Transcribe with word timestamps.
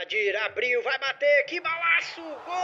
Adir 0.00 0.36
abriu, 0.36 0.80
vai 0.84 0.96
bater, 0.96 1.44
que 1.46 1.60
balaço! 1.60 2.20
Gol! 2.46 2.54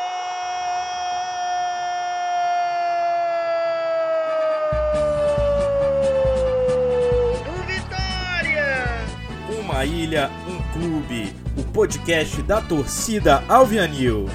Do 7.44 7.52
Vitória! 7.66 8.84
Uma 9.58 9.84
ilha, 9.84 10.30
um 10.46 10.62
clube. 10.72 11.34
O 11.58 11.72
podcast 11.72 12.40
da 12.42 12.62
torcida 12.62 13.42
Alvianil. 13.48 14.26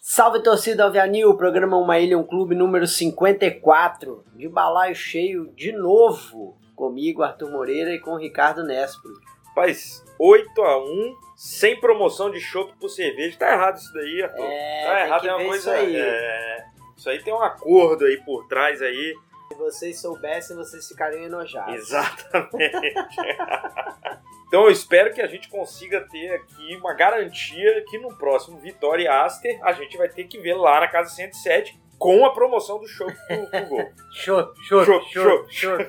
Salve 0.00 0.42
torcida 0.42 0.82
Alvianil, 0.82 1.36
programa 1.36 1.76
Uma 1.76 2.00
Ilha, 2.00 2.18
um 2.18 2.24
clube 2.24 2.56
número 2.56 2.88
54. 2.88 4.24
De 4.34 4.48
balaio 4.48 4.96
cheio 4.96 5.52
de 5.54 5.70
novo. 5.70 6.58
Comigo, 6.78 7.24
Arthur 7.24 7.50
Moreira, 7.50 7.90
e 7.92 7.98
com 7.98 8.12
o 8.12 8.16
Ricardo 8.16 8.62
Nespro. 8.62 9.12
Rapaz, 9.48 10.04
8x1, 10.20 11.16
sem 11.34 11.80
promoção 11.80 12.30
de 12.30 12.40
chopp 12.40 12.72
por 12.78 12.88
cerveja. 12.88 13.36
Tá 13.36 13.52
errado 13.52 13.78
isso 13.78 13.92
daí, 13.92 14.22
Arthur. 14.22 14.44
É, 14.44 14.84
tá 14.84 14.94
tem 14.94 15.06
errado, 15.06 15.26
é 15.26 15.34
uma 15.34 15.44
coisa. 15.44 15.58
isso 15.58 15.70
aí. 15.70 15.96
é, 15.96 16.66
isso 16.96 17.10
aí 17.10 17.22
tem 17.24 17.34
um 17.34 17.42
acordo 17.42 18.04
aí 18.04 18.16
por 18.18 18.46
trás 18.46 18.80
aí. 18.80 19.12
Se 19.48 19.58
vocês 19.58 20.00
soubessem, 20.00 20.56
vocês 20.56 20.86
ficariam 20.86 21.24
enojados. 21.24 21.74
Exatamente. 21.74 22.94
então 24.46 24.62
eu 24.64 24.70
espero 24.70 25.12
que 25.12 25.20
a 25.20 25.26
gente 25.26 25.48
consiga 25.48 26.02
ter 26.02 26.30
aqui 26.34 26.76
uma 26.76 26.94
garantia 26.94 27.84
que 27.88 27.98
no 27.98 28.16
próximo 28.16 28.56
Vitória 28.60 29.02
e 29.02 29.08
Aster 29.08 29.58
a 29.64 29.72
gente 29.72 29.96
vai 29.96 30.08
ter 30.08 30.28
que 30.28 30.38
ver 30.38 30.54
lá 30.54 30.78
na 30.78 30.86
casa 30.86 31.10
107 31.10 31.76
com 31.98 32.24
a 32.24 32.32
promoção 32.32 32.78
do 32.78 32.86
show 32.86 33.06
pro, 33.26 33.46
pro 33.46 33.66
gol. 33.66 33.92
Show, 34.12 34.54
show, 34.62 34.84
Show, 34.84 35.02
show, 35.10 35.46
show. 35.48 35.78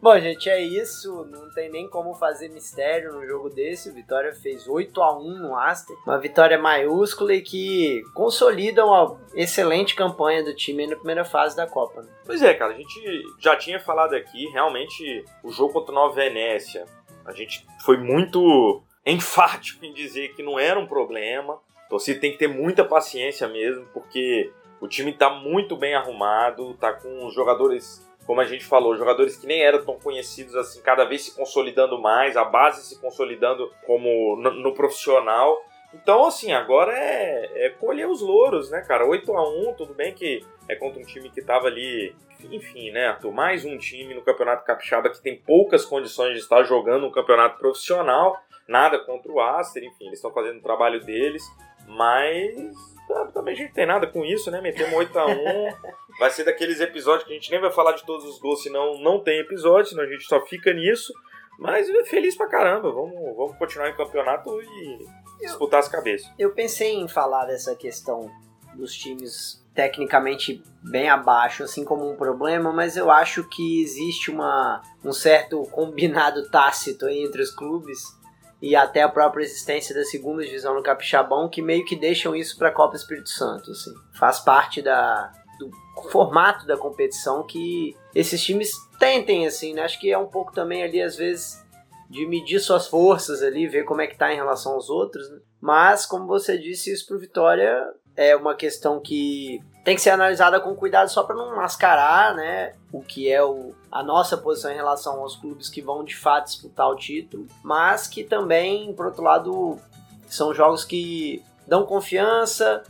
Bom, 0.00 0.18
gente, 0.20 0.48
é 0.48 0.60
isso. 0.62 1.24
Não 1.24 1.52
tem 1.52 1.70
nem 1.70 1.88
como 1.88 2.14
fazer 2.14 2.48
mistério 2.48 3.12
no 3.12 3.26
jogo 3.26 3.48
desse. 3.50 3.90
O 3.90 3.94
Vitória 3.94 4.32
fez 4.32 4.68
8 4.68 5.02
a 5.02 5.18
1 5.18 5.38
no 5.38 5.56
Aster. 5.56 5.96
Uma 6.06 6.18
vitória 6.18 6.58
maiúscula 6.58 7.34
e 7.34 7.40
que 7.40 8.02
consolida 8.14 8.84
uma 8.84 9.18
excelente 9.34 9.96
campanha 9.96 10.44
do 10.44 10.54
time 10.54 10.86
na 10.86 10.94
primeira 10.96 11.24
fase 11.24 11.56
da 11.56 11.66
Copa. 11.66 12.02
né? 12.02 12.08
Pois 12.24 12.42
é, 12.42 12.54
cara, 12.54 12.72
a 12.72 12.76
gente 12.76 13.22
já 13.40 13.56
tinha 13.56 13.80
falado 13.80 14.14
aqui, 14.14 14.46
realmente, 14.50 15.24
o 15.42 15.50
jogo 15.50 15.72
contra 15.72 15.90
o 15.90 15.94
Nova 15.94 16.14
Venécia, 16.14 16.84
a 17.24 17.32
gente 17.32 17.66
foi 17.84 17.96
muito 17.96 18.82
enfático 19.04 19.84
em 19.84 19.92
dizer 19.92 20.34
que 20.34 20.42
não 20.42 20.58
era 20.58 20.78
um 20.78 20.86
problema. 20.86 21.58
A 21.86 21.88
torcida 21.88 22.20
tem 22.20 22.32
que 22.32 22.38
ter 22.38 22.48
muita 22.48 22.84
paciência 22.84 23.46
mesmo, 23.46 23.86
porque 23.94 24.52
o 24.80 24.88
time 24.88 25.12
tá 25.12 25.30
muito 25.30 25.76
bem 25.76 25.94
arrumado, 25.94 26.74
tá 26.74 26.92
com 26.92 27.26
os 27.26 27.34
jogadores, 27.34 28.04
como 28.26 28.40
a 28.40 28.44
gente 28.44 28.64
falou, 28.64 28.96
jogadores 28.96 29.36
que 29.36 29.46
nem 29.46 29.62
eram 29.62 29.84
tão 29.84 29.96
conhecidos 29.98 30.56
assim, 30.56 30.82
cada 30.82 31.04
vez 31.04 31.22
se 31.22 31.36
consolidando 31.36 32.00
mais, 32.00 32.36
a 32.36 32.44
base 32.44 32.84
se 32.84 33.00
consolidando 33.00 33.72
como 33.86 34.36
no, 34.36 34.50
no 34.50 34.74
profissional. 34.74 35.62
Então, 35.94 36.26
assim, 36.26 36.52
agora 36.52 36.92
é, 36.92 37.66
é 37.66 37.70
colher 37.70 38.08
os 38.08 38.20
louros, 38.20 38.68
né, 38.68 38.82
cara? 38.82 39.06
8 39.06 39.32
a 39.32 39.48
1 39.48 39.74
tudo 39.74 39.94
bem 39.94 40.12
que 40.12 40.44
é 40.68 40.74
contra 40.74 41.00
um 41.00 41.04
time 41.04 41.30
que 41.30 41.40
tava 41.40 41.68
ali. 41.68 42.14
Enfim, 42.50 42.90
né, 42.90 43.06
Arthur? 43.06 43.32
Mais 43.32 43.64
um 43.64 43.78
time 43.78 44.12
no 44.12 44.22
Campeonato 44.22 44.64
Capixaba 44.64 45.08
que 45.08 45.22
tem 45.22 45.36
poucas 45.36 45.84
condições 45.84 46.34
de 46.34 46.40
estar 46.40 46.64
jogando 46.64 47.06
um 47.06 47.10
campeonato 47.10 47.58
profissional. 47.58 48.36
Nada 48.68 48.98
contra 48.98 49.30
o 49.30 49.40
Aster, 49.40 49.84
enfim, 49.84 50.06
eles 50.06 50.18
estão 50.18 50.32
fazendo 50.32 50.58
o 50.58 50.62
trabalho 50.62 51.00
deles. 51.00 51.42
Mas 51.86 52.76
tá, 53.08 53.26
também 53.26 53.54
a 53.54 53.56
gente 53.56 53.72
tem 53.72 53.86
nada 53.86 54.06
com 54.06 54.24
isso, 54.24 54.50
né? 54.50 54.60
Metemos 54.60 54.92
8 54.94 55.18
a 55.18 55.26
1 55.26 55.34
Vai 56.18 56.30
ser 56.30 56.44
daqueles 56.44 56.80
episódios 56.80 57.24
que 57.24 57.32
a 57.32 57.34
gente 57.34 57.50
nem 57.50 57.60
vai 57.60 57.70
falar 57.70 57.92
de 57.92 58.04
todos 58.04 58.24
os 58.24 58.38
gols, 58.38 58.62
senão 58.62 58.98
não 59.00 59.20
tem 59.22 59.38
episódio, 59.38 59.90
senão 59.90 60.02
a 60.02 60.06
gente 60.06 60.24
só 60.24 60.40
fica 60.46 60.72
nisso. 60.72 61.12
Mas 61.58 61.88
é 61.88 62.04
feliz 62.04 62.36
pra 62.36 62.48
caramba. 62.48 62.90
Vamos, 62.90 63.36
vamos 63.36 63.56
continuar 63.58 63.90
em 63.90 63.96
campeonato 63.96 64.60
e 64.62 65.06
disputar 65.40 65.80
as 65.80 65.88
cabeças. 65.88 66.30
Eu 66.38 66.52
pensei 66.52 66.94
em 66.94 67.08
falar 67.08 67.46
dessa 67.46 67.74
questão 67.74 68.30
dos 68.74 68.94
times 68.94 69.64
tecnicamente 69.74 70.62
bem 70.82 71.08
abaixo, 71.08 71.62
assim 71.62 71.84
como 71.84 72.10
um 72.10 72.16
problema, 72.16 72.72
mas 72.72 72.96
eu 72.96 73.10
acho 73.10 73.44
que 73.44 73.82
existe 73.82 74.30
uma, 74.30 74.80
um 75.04 75.12
certo 75.12 75.62
combinado 75.64 76.48
tácito 76.50 77.06
entre 77.08 77.42
os 77.42 77.50
clubes 77.50 78.15
e 78.60 78.74
até 78.74 79.02
a 79.02 79.08
própria 79.08 79.44
existência 79.44 79.94
da 79.94 80.04
segunda 80.04 80.44
divisão 80.44 80.74
no 80.74 80.82
Capixabão 80.82 81.48
que 81.48 81.60
meio 81.60 81.84
que 81.84 81.94
deixam 81.94 82.34
isso 82.34 82.56
para 82.56 82.68
a 82.68 82.72
Copa 82.72 82.96
Espírito 82.96 83.28
Santo, 83.28 83.70
assim. 83.70 83.92
Faz 84.12 84.40
parte 84.40 84.80
da, 84.80 85.32
do 85.58 85.70
formato 86.10 86.66
da 86.66 86.76
competição 86.76 87.42
que 87.42 87.96
esses 88.14 88.42
times 88.42 88.70
tentem, 88.98 89.46
assim, 89.46 89.74
né? 89.74 89.82
Acho 89.82 90.00
que 90.00 90.10
é 90.10 90.18
um 90.18 90.26
pouco 90.26 90.52
também 90.52 90.82
ali, 90.82 91.02
às 91.02 91.16
vezes, 91.16 91.62
de 92.08 92.26
medir 92.26 92.60
suas 92.60 92.86
forças 92.86 93.42
ali, 93.42 93.66
ver 93.66 93.84
como 93.84 94.00
é 94.00 94.06
que 94.06 94.16
tá 94.16 94.32
em 94.32 94.36
relação 94.36 94.72
aos 94.72 94.88
outros, 94.88 95.30
né? 95.30 95.38
Mas, 95.60 96.06
como 96.06 96.26
você 96.26 96.56
disse, 96.56 96.92
isso 96.92 97.06
pro 97.06 97.18
Vitória 97.18 97.76
é 98.16 98.34
uma 98.34 98.54
questão 98.54 98.98
que 98.98 99.62
tem 99.84 99.94
que 99.94 100.02
ser 100.02 100.10
analisada 100.10 100.58
com 100.58 100.74
cuidado 100.74 101.08
só 101.08 101.22
para 101.22 101.36
não 101.36 101.54
mascarar, 101.54 102.34
né, 102.34 102.72
o 102.92 103.00
que 103.00 103.30
é 103.30 103.42
o, 103.44 103.72
a 103.90 104.02
nossa 104.02 104.36
posição 104.36 104.72
em 104.72 104.74
relação 104.74 105.20
aos 105.20 105.36
clubes 105.36 105.68
que 105.68 105.80
vão 105.80 106.02
de 106.02 106.16
fato 106.16 106.46
disputar 106.46 106.88
o 106.88 106.96
título, 106.96 107.46
mas 107.62 108.08
que 108.08 108.24
também, 108.24 108.92
por 108.94 109.06
outro 109.06 109.22
lado, 109.22 109.78
são 110.26 110.52
jogos 110.52 110.84
que 110.84 111.44
dão 111.68 111.84
confiança, 111.84 112.82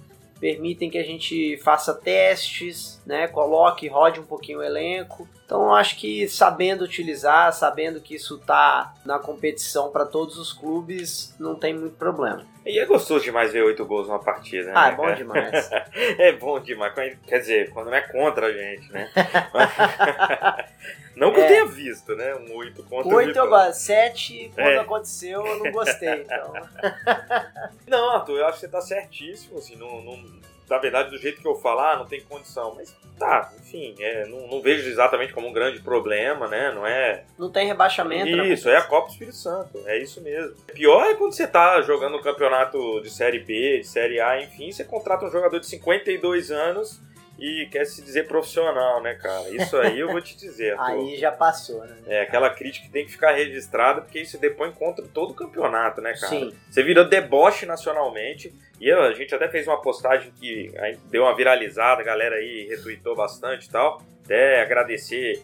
permitem 0.46 0.88
que 0.88 0.96
a 0.96 1.02
gente 1.02 1.56
faça 1.56 1.92
testes, 1.92 3.02
né, 3.04 3.26
coloque, 3.26 3.88
rode 3.88 4.20
um 4.20 4.24
pouquinho 4.24 4.60
o 4.60 4.62
elenco. 4.62 5.28
Então 5.44 5.74
acho 5.74 5.98
que 5.98 6.28
sabendo 6.28 6.84
utilizar, 6.84 7.52
sabendo 7.52 8.00
que 8.00 8.14
isso 8.14 8.38
tá 8.38 8.94
na 9.04 9.18
competição 9.18 9.90
para 9.90 10.06
todos 10.06 10.38
os 10.38 10.52
clubes, 10.52 11.34
não 11.40 11.56
tem 11.56 11.74
muito 11.74 11.96
problema. 11.96 12.46
E 12.64 12.78
é 12.78 12.86
gostoso 12.86 13.24
demais 13.24 13.52
ver 13.52 13.64
oito 13.64 13.84
gols 13.84 14.06
numa 14.06 14.20
partida, 14.20 14.66
né? 14.66 14.72
Ah, 14.76 14.88
é 14.90 14.94
bom 14.94 15.12
demais. 15.12 15.70
é 15.98 16.32
bom 16.32 16.60
demais. 16.60 16.94
Quer 17.26 17.38
dizer, 17.40 17.70
quando 17.70 17.86
não 17.86 17.96
é 17.96 18.02
contra 18.02 18.46
a 18.46 18.52
gente, 18.52 18.92
né? 18.92 19.10
não 21.16 21.32
que 21.32 21.41
eu 21.41 21.44
É. 21.44 21.49
tenha 21.49 21.66
visto, 21.66 22.15
né? 22.15 22.34
Um 22.34 22.54
oito 22.56 22.82
contra 22.84 23.09
o 23.12 23.16
Oito 23.16 23.37
eu 23.37 23.44
Vitória. 23.44 23.66
gosto, 23.69 23.81
sete 23.81 24.50
quando 24.54 24.66
É. 24.69 24.78
aconteceu 24.78 25.44
eu 25.47 25.59
não 25.65 25.72
gostei. 25.72 26.22
Então. 26.22 26.53
Não, 27.88 28.10
Arthur, 28.10 28.38
eu 28.38 28.47
acho 28.47 28.54
que 28.54 28.60
você 28.60 28.69
tá 28.69 28.81
certíssimo, 28.81 29.59
assim, 29.59 29.77
não, 29.77 30.03
não- 30.03 30.47
na 30.69 30.78
verdade, 30.78 31.10
do 31.10 31.19
jeito 31.19 31.41
que 31.41 31.47
eu 31.47 31.54
falar, 31.54 31.97
não 31.97 32.06
tem 32.06 32.21
condição. 32.22 32.75
Mas 32.75 32.93
tá, 33.16 33.53
enfim, 33.60 33.94
é, 34.00 34.27
não, 34.27 34.49
não 34.49 34.60
vejo 34.60 34.88
exatamente 34.88 35.32
como 35.32 35.47
um 35.47 35.53
grande 35.53 35.81
problema, 35.81 36.49
né? 36.49 36.72
Não 36.72 36.84
é. 36.84 37.22
Não 37.38 37.48
tem 37.53 37.69
rebaixamento. 37.69 38.37
né? 38.37 38.48
Isso, 38.48 38.69
é 38.69 38.77
a 38.77 38.83
Copa 38.83 39.06
do 39.06 39.12
Espírito 39.12 39.37
Santo, 39.37 39.81
é 39.87 39.97
isso 39.98 40.21
mesmo. 40.21 40.56
Pior 40.75 41.04
é 41.06 41.15
quando 41.15 41.33
você 41.33 41.47
tá 41.47 41.81
jogando 41.83 42.16
um 42.16 42.22
campeonato 42.22 43.00
de 43.00 43.09
Série 43.10 43.38
B, 43.38 43.78
de 43.78 43.87
Série 43.87 44.21
A, 44.21 44.43
enfim, 44.43 44.72
você 44.72 44.83
contrata 44.84 45.25
um 45.27 45.31
jogador 45.31 45.60
de 45.60 45.66
52 45.66 46.50
anos 46.50 47.00
e 47.38 47.66
quer 47.70 47.84
se 47.84 48.02
dizer 48.02 48.26
profissional, 48.26 49.02
né, 49.02 49.14
cara? 49.14 49.48
Isso 49.50 49.76
aí 49.76 50.00
eu 50.00 50.08
vou 50.10 50.20
te 50.20 50.36
dizer. 50.36 50.74
Aí 50.80 51.16
já 51.16 51.30
passou, 51.30 51.84
né? 51.84 51.97
É 52.06 52.22
aquela 52.22 52.50
crítica 52.50 52.86
que 52.86 52.92
tem 52.92 53.04
que 53.04 53.12
ficar 53.12 53.32
registrada, 53.32 54.00
porque 54.00 54.20
isso 54.20 54.38
depois 54.38 54.74
contra 54.74 55.04
todo 55.06 55.30
o 55.32 55.34
campeonato, 55.34 56.00
né, 56.00 56.14
cara? 56.14 56.28
Sim. 56.28 56.54
Você 56.70 56.82
virou 56.82 57.04
deboche 57.04 57.66
nacionalmente. 57.66 58.54
E 58.78 58.91
a 58.91 59.12
gente 59.12 59.34
até 59.34 59.48
fez 59.48 59.66
uma 59.66 59.80
postagem 59.80 60.30
que 60.38 60.70
deu 61.10 61.22
uma 61.22 61.34
viralizada, 61.34 62.02
a 62.02 62.04
galera 62.04 62.36
aí 62.36 62.66
retweetou 62.69 63.16
bastante 63.16 63.66
e 63.66 63.70
tal. 63.70 64.03
Até 64.24 64.60
agradecer 64.60 65.42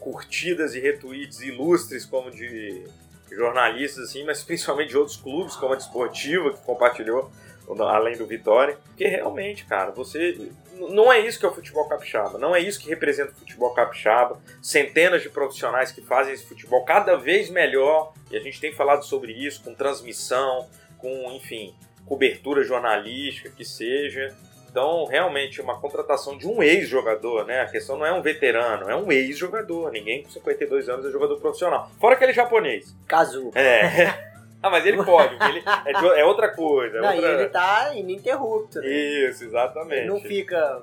curtidas 0.00 0.74
e 0.74 0.80
retweets 0.80 1.40
ilustres 1.40 2.04
como 2.04 2.30
de 2.30 2.84
jornalistas, 3.30 4.10
assim, 4.10 4.24
mas 4.24 4.42
principalmente 4.42 4.90
de 4.90 4.98
outros 4.98 5.16
clubes, 5.16 5.56
como 5.56 5.72
a 5.72 5.76
Desportiva, 5.76 6.52
que 6.52 6.62
compartilhou, 6.62 7.30
além 7.80 8.16
do 8.16 8.26
Vitória. 8.26 8.78
Porque 8.86 9.06
realmente, 9.06 9.64
cara, 9.64 9.90
você. 9.90 10.50
Não 10.90 11.12
é 11.12 11.20
isso 11.20 11.38
que 11.38 11.46
é 11.46 11.48
o 11.48 11.54
futebol 11.54 11.88
capixaba. 11.88 12.38
Não 12.38 12.54
é 12.54 12.60
isso 12.60 12.80
que 12.80 12.88
representa 12.88 13.32
o 13.32 13.36
futebol 13.36 13.72
capixaba. 13.72 14.38
Centenas 14.60 15.22
de 15.22 15.28
profissionais 15.28 15.92
que 15.92 16.02
fazem 16.02 16.34
esse 16.34 16.44
futebol 16.44 16.84
cada 16.84 17.16
vez 17.16 17.48
melhor. 17.48 18.12
E 18.30 18.36
a 18.36 18.40
gente 18.40 18.60
tem 18.60 18.72
falado 18.72 19.04
sobre 19.04 19.32
isso, 19.32 19.62
com 19.62 19.72
transmissão, 19.74 20.68
com, 20.98 21.30
enfim, 21.32 21.74
cobertura 22.04 22.64
jornalística, 22.64 23.50
que 23.50 23.64
seja. 23.64 24.34
Então, 24.74 25.04
realmente, 25.04 25.60
uma 25.60 25.80
contratação 25.80 26.36
de 26.36 26.48
um 26.48 26.60
ex-jogador, 26.60 27.46
né? 27.46 27.60
A 27.60 27.66
questão 27.66 27.96
não 27.96 28.04
é 28.04 28.12
um 28.12 28.20
veterano, 28.20 28.90
é 28.90 28.96
um 28.96 29.12
ex-jogador. 29.12 29.92
Ninguém 29.92 30.24
com 30.24 30.30
52 30.30 30.88
anos 30.88 31.06
é 31.06 31.12
jogador 31.12 31.38
profissional. 31.38 31.88
Fora 32.00 32.16
aquele 32.16 32.32
japonês. 32.32 32.92
Kazu. 33.06 33.52
É. 33.54 34.12
ah, 34.64 34.70
mas 34.70 34.86
ele 34.86 35.02
pode, 35.04 35.34
ele 35.48 35.62
é, 35.84 36.20
é 36.20 36.24
outra 36.24 36.48
coisa. 36.54 36.96
é 36.96 37.00
Não, 37.00 37.14
outra... 37.14 37.32
ele 37.32 37.48
tá 37.48 37.94
ininterrupto, 37.94 38.80
né? 38.80 38.88
Isso, 38.88 39.44
exatamente. 39.44 40.00
Ele 40.00 40.08
não 40.08 40.20
fica 40.20 40.82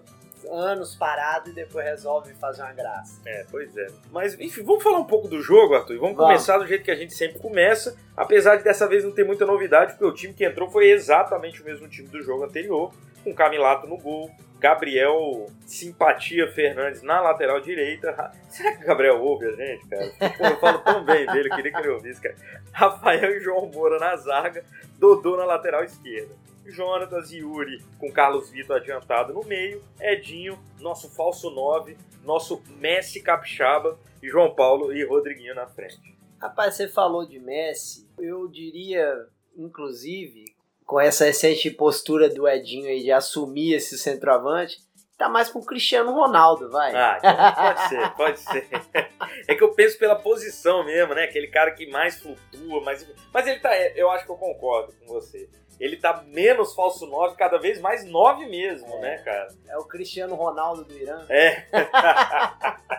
anos 0.50 0.96
parado 0.96 1.50
e 1.50 1.54
depois 1.54 1.84
resolve 1.86 2.34
fazer 2.36 2.62
uma 2.62 2.74
graça. 2.74 3.20
É, 3.26 3.46
pois 3.50 3.76
é. 3.76 3.88
Mas, 4.12 4.40
enfim, 4.40 4.64
vamos 4.64 4.84
falar 4.84 5.00
um 5.00 5.06
pouco 5.06 5.28
do 5.28 5.42
jogo, 5.42 5.74
Arthur. 5.74 5.98
Vamos, 5.98 6.16
Vamos. 6.16 6.32
começar 6.32 6.58
do 6.58 6.68
jeito 6.68 6.84
que 6.84 6.92
a 6.92 6.96
gente 6.96 7.14
sempre 7.14 7.40
começa. 7.40 7.96
Apesar 8.16 8.58
de 8.58 8.64
dessa 8.64 8.88
vez 8.88 9.04
não 9.04 9.12
ter 9.12 9.26
muita 9.26 9.46
novidade, 9.46 9.94
porque 9.94 10.06
o 10.06 10.14
time 10.14 10.34
que 10.34 10.46
entrou 10.46 10.70
foi 10.70 10.92
exatamente 10.92 11.62
o 11.62 11.66
mesmo 11.66 11.88
time 11.88 12.08
do 12.08 12.22
jogo 12.22 12.44
anterior. 12.44 12.92
Com 13.24 13.34
Camilato 13.34 13.88
no 13.88 13.98
gol, 13.98 14.32
Gabriel 14.60 15.48
Simpatia 15.66 16.48
Fernandes 16.52 17.02
na 17.02 17.20
lateral 17.20 17.60
direita. 17.60 18.32
Será 18.48 18.76
que 18.76 18.84
o 18.84 18.88
Gabriel 18.88 19.22
ouve 19.22 19.48
a 19.48 19.52
gente, 19.54 19.88
cara? 19.88 20.12
Pô, 20.38 20.46
eu 20.46 20.58
falo 20.58 20.80
tão 20.80 21.04
bem 21.04 21.26
dele, 21.26 21.50
queria 21.50 21.72
que 21.72 21.80
ele 21.80 21.90
ouvisse, 21.90 22.22
cara. 22.22 22.36
Rafael 22.72 23.36
e 23.36 23.40
João 23.40 23.72
Moura 23.72 23.98
na 24.00 24.16
zaga, 24.16 24.64
Dodô 25.00 25.36
na 25.36 25.46
lateral 25.46 25.84
esquerda. 25.84 26.36
Jonatas 26.64 27.32
e 27.32 27.40
Yuri 27.40 27.84
com 27.98 28.12
Carlos 28.12 28.50
Vitor 28.52 28.78
adiantado 28.78 29.34
no 29.34 29.44
meio, 29.44 29.84
Edinho, 30.00 30.60
nosso 30.80 31.10
falso 31.10 31.50
9, 31.50 31.98
nosso 32.24 32.62
Messi 32.78 33.22
Capixaba 33.22 34.00
e 34.22 34.30
João 34.30 34.54
Paulo 34.54 34.94
e 34.94 35.04
Rodriguinho 35.04 35.56
na 35.56 35.66
frente. 35.66 36.16
Rapaz, 36.40 36.76
você 36.76 36.88
falou 36.88 37.26
de 37.26 37.40
Messi, 37.40 38.08
eu 38.20 38.48
diria, 38.48 39.28
inclusive, 39.56 40.51
com 40.86 41.00
essa 41.00 41.26
recente 41.26 41.70
postura 41.72 42.30
do 42.30 42.48
Edinho 42.48 42.88
aí 42.88 43.02
de 43.02 43.12
assumir 43.12 43.74
esse 43.76 43.98
centroavante, 43.98 44.78
tá 45.18 45.30
mais 45.30 45.50
pro 45.50 45.64
Cristiano 45.66 46.12
Ronaldo, 46.14 46.70
vai. 46.70 46.94
Ah, 46.96 47.18
então 47.20 47.54
pode 47.56 47.90
ser, 47.90 48.10
pode 48.16 48.40
ser. 48.40 48.68
É 49.48 49.56
que 49.56 49.64
eu 49.64 49.72
penso 49.74 49.98
pela 49.98 50.16
posição 50.16 50.84
mesmo, 50.84 51.14
né? 51.14 51.24
Aquele 51.24 51.48
cara 51.48 51.72
que 51.72 51.90
mais 51.90 52.20
flutua, 52.20 52.82
mas, 52.84 53.08
mas 53.34 53.48
ele 53.48 53.60
tá. 53.60 53.76
Eu 53.96 54.10
acho 54.12 54.26
que 54.26 54.32
eu 54.32 54.36
concordo 54.36 54.94
com 55.00 55.06
você. 55.08 55.50
Ele 55.80 55.96
tá 55.98 56.24
menos 56.28 56.76
falso 56.76 57.08
9, 57.08 57.36
cada 57.38 57.58
vez 57.58 57.80
mais 57.80 58.06
9 58.06 58.46
mesmo, 58.48 58.88
É. 58.98 59.00
né, 59.00 59.18
cara? 59.20 59.48
É 59.68 59.78
o 59.78 59.86
Cristiano 59.86 60.36
Ronaldo 60.36 60.84
do 60.86 60.94
Irã. 60.98 61.26
É. 61.30 61.66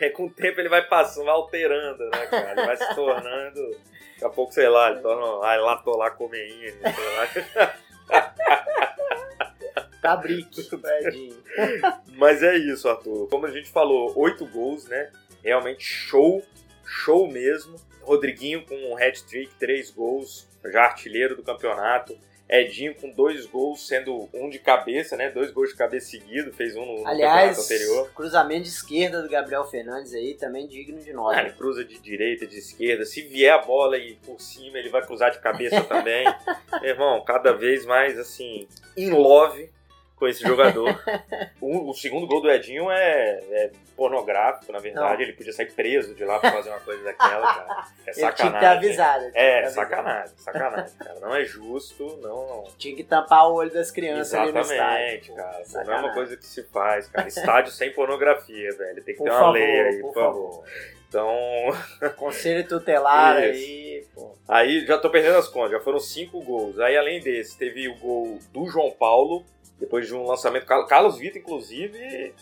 É 0.00 0.08
com 0.08 0.24
o 0.24 0.30
tempo 0.30 0.58
ele 0.58 0.70
vai 0.70 0.80
passando, 0.88 1.26
vai 1.26 1.34
alterando, 1.34 2.04
né, 2.08 2.26
cara? 2.30 2.52
Ele 2.52 2.66
vai 2.66 2.76
se 2.78 2.94
tornando. 2.94 3.60
Daqui 4.16 4.24
a 4.24 4.30
pouco, 4.30 4.52
sei 4.52 4.68
lá, 4.68 4.90
ele 4.90 5.00
torna. 5.00 5.46
Ai, 5.46 5.58
lá 5.58 5.76
tô 5.76 5.96
lá 5.96 6.10
comeinha, 6.10 6.72
sei 6.72 7.62
lá. 7.62 7.74
Edinho. 11.08 11.42
Mas 12.16 12.42
é 12.42 12.56
isso, 12.56 12.88
Arthur. 12.88 13.28
Como 13.28 13.46
a 13.46 13.50
gente 13.50 13.68
falou, 13.68 14.12
oito 14.16 14.46
gols, 14.46 14.86
né? 14.86 15.10
Realmente 15.42 15.84
show, 15.84 16.42
show 16.84 17.28
mesmo. 17.30 17.76
Rodriguinho 18.02 18.64
com 18.64 18.76
um 18.76 18.96
hat-trick, 18.96 19.52
três 19.58 19.90
gols, 19.90 20.48
já 20.64 20.84
artilheiro 20.84 21.34
do 21.34 21.42
campeonato. 21.42 22.16
Edinho 22.48 22.94
com 22.94 23.10
dois 23.10 23.44
gols, 23.46 23.86
sendo 23.86 24.28
um 24.32 24.48
de 24.48 24.58
cabeça, 24.58 25.16
né? 25.16 25.30
Dois 25.30 25.50
gols 25.50 25.70
de 25.70 25.76
cabeça 25.76 26.10
seguido, 26.10 26.52
fez 26.52 26.76
um 26.76 26.84
no, 26.84 27.00
no 27.00 27.06
Aliás, 27.06 27.56
campeonato 27.56 27.60
anterior. 27.60 28.10
cruzamento 28.14 28.62
de 28.62 28.68
esquerda 28.68 29.22
do 29.22 29.28
Gabriel 29.28 29.64
Fernandes 29.64 30.14
aí, 30.14 30.34
também 30.34 30.66
digno 30.66 31.00
de 31.00 31.12
nota. 31.12 31.36
Ah, 31.36 31.42
ele 31.42 31.52
cruza 31.52 31.84
de 31.84 31.98
direita, 31.98 32.46
de 32.46 32.58
esquerda. 32.58 33.04
Se 33.04 33.22
vier 33.22 33.52
a 33.52 33.58
bola 33.58 33.98
e 33.98 34.14
por 34.24 34.40
cima, 34.40 34.78
ele 34.78 34.88
vai 34.88 35.04
cruzar 35.04 35.30
de 35.32 35.40
cabeça 35.40 35.82
também. 35.82 36.24
Meu 36.80 36.90
irmão, 36.90 37.24
cada 37.24 37.52
vez 37.52 37.84
mais 37.84 38.18
assim, 38.18 38.68
in 38.96 39.10
love 39.10 39.68
com 40.16 40.26
esse 40.26 40.42
jogador. 40.42 40.88
o, 41.60 41.90
o 41.90 41.94
segundo 41.94 42.26
gol 42.26 42.40
do 42.40 42.50
Edinho 42.50 42.90
é, 42.90 43.38
é 43.50 43.70
pornográfico, 43.96 44.72
na 44.72 44.78
verdade. 44.78 45.16
Não. 45.18 45.22
Ele 45.22 45.32
podia 45.34 45.52
sair 45.52 45.70
preso 45.72 46.14
de 46.14 46.24
lá 46.24 46.38
pra 46.38 46.52
fazer 46.52 46.70
uma 46.70 46.80
coisa 46.80 47.02
daquela, 47.04 47.46
cara. 47.54 47.84
É 48.06 48.10
Ele 48.10 48.14
tinha 48.14 48.30
que 48.32 48.36
ter 48.36 48.42
sacanagem. 48.42 48.68
avisado. 48.78 49.24
que 49.26 49.32
ter 49.32 49.38
É, 49.38 49.58
avisado. 49.58 49.74
sacanagem, 49.74 50.34
sacanagem, 50.38 50.96
cara. 50.98 51.20
Não 51.20 51.34
é 51.34 51.44
justo, 51.44 52.18
não. 52.22 52.64
Tinha 52.78 52.96
que 52.96 53.04
tampar 53.04 53.48
o 53.50 53.54
olho 53.54 53.70
das 53.72 53.90
crianças 53.90 54.34
ali 54.34 54.52
no 54.52 54.58
Exatamente, 54.60 55.30
estádio. 55.30 55.34
cara. 55.36 55.52
Não 55.52 55.60
é 55.60 55.64
Sacanagem. 55.64 56.04
uma 56.04 56.14
coisa 56.14 56.36
que 56.36 56.46
se 56.46 56.62
faz, 56.64 57.08
cara. 57.08 57.28
Estádio 57.28 57.72
sem 57.72 57.92
pornografia, 57.92 58.70
velho. 58.76 59.02
Tem 59.04 59.14
que 59.14 59.18
Por 59.18 59.24
ter 59.24 59.30
uma 59.30 59.38
favor, 59.38 59.52
lei 59.52 59.80
aí, 59.80 60.00
por 60.00 60.12
por 60.12 60.22
favor. 60.22 60.64
Então, 61.08 61.30
Conselho 62.16 62.66
tutelar 62.66 63.36
aí, 63.36 64.04
pô. 64.14 64.34
Aí 64.48 64.84
já 64.84 64.98
tô 64.98 65.08
perdendo 65.08 65.38
as 65.38 65.48
contas, 65.48 65.70
já 65.72 65.80
foram 65.80 65.98
cinco 66.00 66.42
gols. 66.42 66.78
Aí 66.80 66.96
além 66.96 67.20
desse, 67.20 67.56
teve 67.56 67.88
o 67.88 67.94
gol 67.96 68.38
do 68.52 68.66
João 68.66 68.90
Paulo, 68.90 69.44
depois 69.78 70.06
de 70.06 70.14
um 70.14 70.24
lançamento. 70.26 70.66
Car- 70.66 70.86
Carlos 70.86 71.18
Vitor, 71.18 71.38
inclusive, 71.38 72.34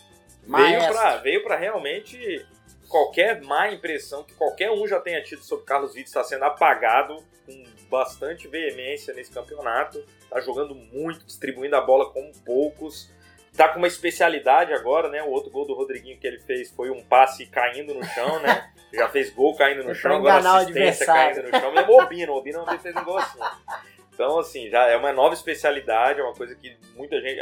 veio 0.67 0.87
pra, 0.87 1.17
veio 1.17 1.43
pra 1.43 1.55
realmente 1.55 2.45
qualquer 2.87 3.41
má 3.41 3.69
impressão 3.71 4.23
que 4.23 4.33
qualquer 4.33 4.71
um 4.71 4.87
já 4.87 4.99
tenha 4.99 5.21
tido 5.23 5.41
sobre 5.43 5.65
Carlos 5.65 5.93
Vitor 5.93 6.07
está 6.07 6.23
sendo 6.23 6.45
apagado 6.45 7.17
com 7.45 7.63
bastante 7.89 8.47
veemência 8.47 9.13
nesse 9.13 9.31
campeonato. 9.31 10.03
Tá 10.29 10.39
jogando 10.39 10.73
muito, 10.75 11.25
distribuindo 11.25 11.75
a 11.75 11.81
bola 11.81 12.11
como 12.11 12.31
poucos. 12.45 13.13
Tá 13.55 13.69
com 13.69 13.77
uma 13.77 13.87
especialidade 13.87 14.73
agora, 14.73 15.07
né? 15.09 15.23
O 15.23 15.29
outro 15.29 15.49
gol 15.49 15.65
do 15.65 15.73
Rodriguinho 15.73 16.19
que 16.19 16.27
ele 16.27 16.39
fez 16.41 16.69
foi 16.71 16.89
um 16.89 17.01
passe 17.03 17.45
caindo 17.45 17.93
no 17.93 18.03
chão, 18.03 18.39
né? 18.41 18.69
Já 18.93 19.07
fez 19.09 19.29
gol 19.29 19.55
caindo 19.55 19.83
no 19.83 19.95
chão, 19.95 20.11
agora 20.17 20.35
assistência 20.61 21.05
caindo 21.05 21.51
no 21.51 21.59
chão. 21.59 21.71
Mas 21.73 21.87
é 21.87 21.91
o 21.91 22.01
Obino, 22.01 22.33
o 22.33 22.37
Obino 22.37 22.65
não 22.65 22.79
fez 22.79 22.95
um 22.95 23.03
gol 23.03 23.17
assim. 23.17 23.39
Então, 24.15 24.39
assim, 24.39 24.69
já 24.69 24.87
é 24.87 24.95
uma 24.95 25.11
nova 25.11 25.33
especialidade, 25.33 26.21
é 26.21 26.23
uma 26.23 26.33
coisa 26.33 26.55
que 26.55 26.77
muita 26.95 27.19
gente. 27.19 27.39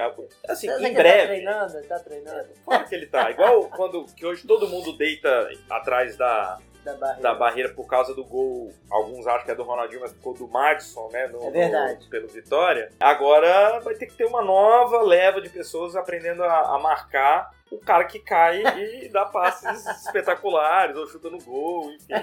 Assim, 0.50 0.68
Será 0.68 0.90
em 0.90 0.94
breve. 0.94 1.22
Tá 1.22 1.28
treinando? 1.28 1.88
Tá 1.88 2.00
treinando? 2.00 2.50
Claro 2.66 2.90
que 2.90 2.96
ele 2.96 3.06
tá. 3.06 3.30
Igual 3.30 3.70
quando 3.70 4.06
que 4.16 4.26
hoje 4.26 4.46
todo 4.48 4.68
mundo 4.68 4.98
deita 4.98 5.50
atrás 5.70 6.18
da, 6.18 6.58
Da 6.84 6.94
barreira. 6.96 7.22
da 7.22 7.34
barreira 7.36 7.70
por 7.74 7.88
causa 7.88 8.14
do 8.14 8.24
gol. 8.26 8.72
Alguns 8.92 9.26
acham 9.28 9.46
que 9.46 9.52
é 9.52 9.56
do 9.56 9.64
Ronaldinho, 9.64 10.02
mas 10.02 10.12
ficou 10.12 10.34
do 10.34 10.48
Madison, 10.48 11.10
né? 11.12 11.28
No, 11.28 11.48
É 11.48 11.52
verdade. 11.52 12.04
no- 12.04 12.10
pelo 12.10 12.28
Vitória. 12.28 12.92
Agora 13.00 13.80
vai 13.80 13.96
ter 13.96 14.08
que 14.08 14.14
ter 14.16 14.26
uma 14.26 14.42
nova 14.42 15.02
leva 15.02 15.40
de 15.42 15.50
pessoas 15.50 15.96
aprendendo 15.96 16.44
a, 16.44 16.76
a 16.76 16.80
marcar 16.80 17.52
o 17.72 17.78
cara 17.80 18.04
que 18.04 18.20
cai 18.20 18.62
e 18.62 19.10
dá 19.14 19.26
passes 19.26 19.86
espetaculares 20.06 20.96
ou 20.96 21.08
chuta 21.08 21.30
no 21.30 21.40
gol, 21.42 21.90
enfim. 21.92 22.14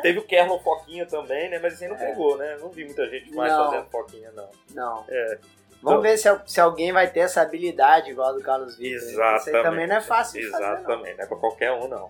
Teve 0.00 0.18
o 0.18 0.22
Kerlon 0.26 0.58
Foquinha 0.60 1.04
também, 1.06 1.50
né? 1.50 1.58
Mas 1.58 1.74
esse 1.74 1.84
aí 1.84 1.90
não 1.90 1.96
É. 1.96 2.06
pegou, 2.06 2.36
né? 2.38 2.56
Não 2.60 2.70
vi 2.70 2.84
muita 2.84 3.06
gente 3.08 3.34
mais 3.34 3.52
Não. 3.52 3.64
fazendo 3.64 3.90
Foquinha, 3.90 4.30
não. 4.32 4.48
Não. 4.74 5.04
É. 5.08 5.38
Vamos 5.84 6.00
Então- 6.00 6.02
ver 6.02 6.16
se, 6.16 6.52
se 6.54 6.60
alguém 6.60 6.92
vai 6.92 7.10
ter 7.10 7.20
essa 7.20 7.42
habilidade 7.42 8.10
igual 8.10 8.30
a 8.30 8.32
do 8.32 8.40
Carlos 8.40 8.76
Vitor. 8.78 8.96
Isso 8.96 9.20
aí 9.20 9.34
Exatamente. 9.36 9.62
também 9.62 9.86
não 9.86 9.96
é 9.96 10.00
fácil 10.00 10.40
de 10.40 10.50
fazer, 10.50 10.62
não. 10.64 10.72
Exatamente, 10.74 11.16
não 11.18 11.24
é 11.24 11.26
pra 11.28 11.36
qualquer 11.36 11.72
um, 11.72 11.88
não. 11.88 12.08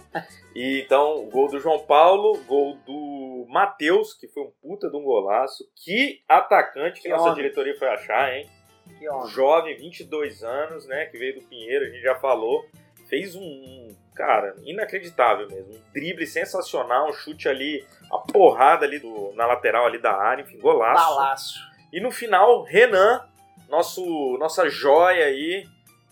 E 0.55 0.82
então, 0.85 1.29
gol 1.31 1.49
do 1.49 1.59
João 1.59 1.81
Paulo, 1.81 2.38
gol 2.47 2.76
do 2.87 3.47
Matheus, 3.49 4.15
que 4.15 4.29
foi 4.29 4.44
um 4.44 4.53
puta 4.62 4.88
de 4.88 4.97
um 4.97 5.03
golaço. 5.03 5.65
Que 5.75 6.23
atacante 6.29 7.00
que, 7.00 7.09
Que 7.09 7.09
nossa 7.09 7.25
homem. 7.25 7.35
diretoria 7.35 7.76
foi 7.79 7.88
achar, 7.88 8.32
hein? 8.32 8.49
Que 8.99 9.09
onda. 9.11 9.26
Jovem, 9.29 9.77
22 9.77 10.44
anos, 10.44 10.87
né? 10.87 11.06
Que 11.06 11.19
veio 11.19 11.35
do 11.41 11.47
Pinheiro, 11.47 11.85
a 11.85 11.88
gente 11.88 12.03
já 12.03 12.15
falou. 12.15 12.65
Fez 13.09 13.35
um, 13.35 13.94
cara, 14.15 14.55
inacreditável 14.65 15.49
mesmo. 15.49 15.75
Um 15.75 15.81
drible 15.93 16.27
sensacional, 16.27 17.09
um 17.09 17.12
chute 17.12 17.49
ali, 17.49 17.85
a 18.12 18.19
porrada 18.19 18.87
ali 18.87 18.99
do, 18.99 19.32
na 19.35 19.47
lateral 19.47 19.87
ali 19.87 19.99
da 19.99 20.12
área, 20.17 20.43
enfim, 20.43 20.59
golaço. 20.59 21.15
Balaço. 21.15 21.59
E 21.93 22.00
no 22.00 22.11
final, 22.11 22.62
Renan, 22.62 23.20
nosso, 23.75 24.37
nossa 24.38 24.69
joia 24.69 25.25
aí, 25.26 25.67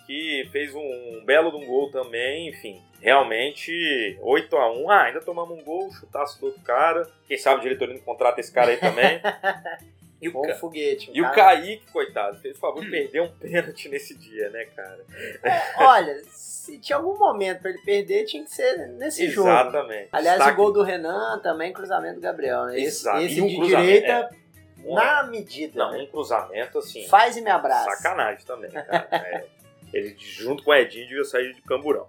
que 0.07 0.49
fez 0.51 0.75
um 0.75 1.23
belo 1.25 1.51
de 1.51 1.57
um 1.59 1.67
gol 1.67 1.91
também, 1.91 2.49
enfim. 2.49 2.81
Realmente, 3.01 4.19
8 4.21 4.57
a 4.57 4.73
1 4.73 4.91
Ah, 4.91 5.03
ainda 5.05 5.21
tomamos 5.21 5.59
um 5.59 5.63
gol, 5.63 5.91
chutaço 5.93 6.39
do 6.41 6.47
outro 6.47 6.61
cara. 6.63 7.09
Quem 7.27 7.39
sabe 7.39 7.61
o 7.61 7.63
diretor 7.63 7.89
não 7.89 7.99
contrata 7.99 8.41
esse 8.41 8.53
cara 8.53 8.71
aí 8.71 8.77
também. 8.77 9.21
E 10.25 10.29
o, 10.29 10.41
Ca- 10.41 10.55
foguete. 10.55 11.11
um 11.11 11.15
e 11.17 11.21
o 11.21 11.25
cara- 11.25 11.35
Kaique, 11.57 11.83
coitado, 11.93 12.39
fez 12.39 12.57
o 12.57 12.61
favor 12.61 12.81
de 12.85 12.89
perder 12.89 13.23
um 13.23 13.29
pênalti 13.43 13.89
nesse 13.89 14.17
dia, 14.17 14.51
né, 14.51 14.67
cara? 14.67 15.05
É, 15.43 15.83
olha, 15.83 16.23
se 16.29 16.79
tinha 16.79 16.97
algum 16.97 17.19
momento 17.19 17.61
pra 17.61 17.71
ele 17.71 17.81
perder, 17.81 18.25
tinha 18.27 18.45
que 18.45 18.51
ser 18.55 18.87
nesse 18.91 19.29
jogo. 19.29 19.49
Exatamente. 19.49 20.09
Aliás, 20.13 20.39
Destaque- 20.39 20.61
o 20.61 20.63
gol 20.63 20.73
do 20.73 20.85
Renan 20.85 21.41
também, 21.43 21.73
cruzamento 21.73 22.15
do 22.15 22.21
Gabriel. 22.21 22.67
Né? 22.67 22.77
Esse, 22.79 23.01
Exato. 23.01 23.19
esse 23.19 23.39
E 23.39 23.41
um 23.43 23.47
de 23.49 23.67
direita, 23.67 24.31
Um- 24.33 24.37
na 24.85 25.25
medida. 25.25 25.79
Não, 25.79 25.93
né? 25.93 25.99
um 26.03 26.07
cruzamento 26.07 26.79
assim. 26.79 27.07
Faz 27.09 27.37
e 27.37 27.41
me 27.41 27.51
abraça. 27.51 27.91
Sacanagem 27.97 28.45
também, 28.45 28.71
cara. 28.73 29.09
É, 29.13 29.45
ele, 29.93 30.15
junto 30.19 30.63
com 30.63 30.71
o 30.71 30.75
Edinho, 30.75 31.07
devia 31.07 31.25
sair 31.25 31.53
de 31.55 31.61
camburão. 31.63 32.07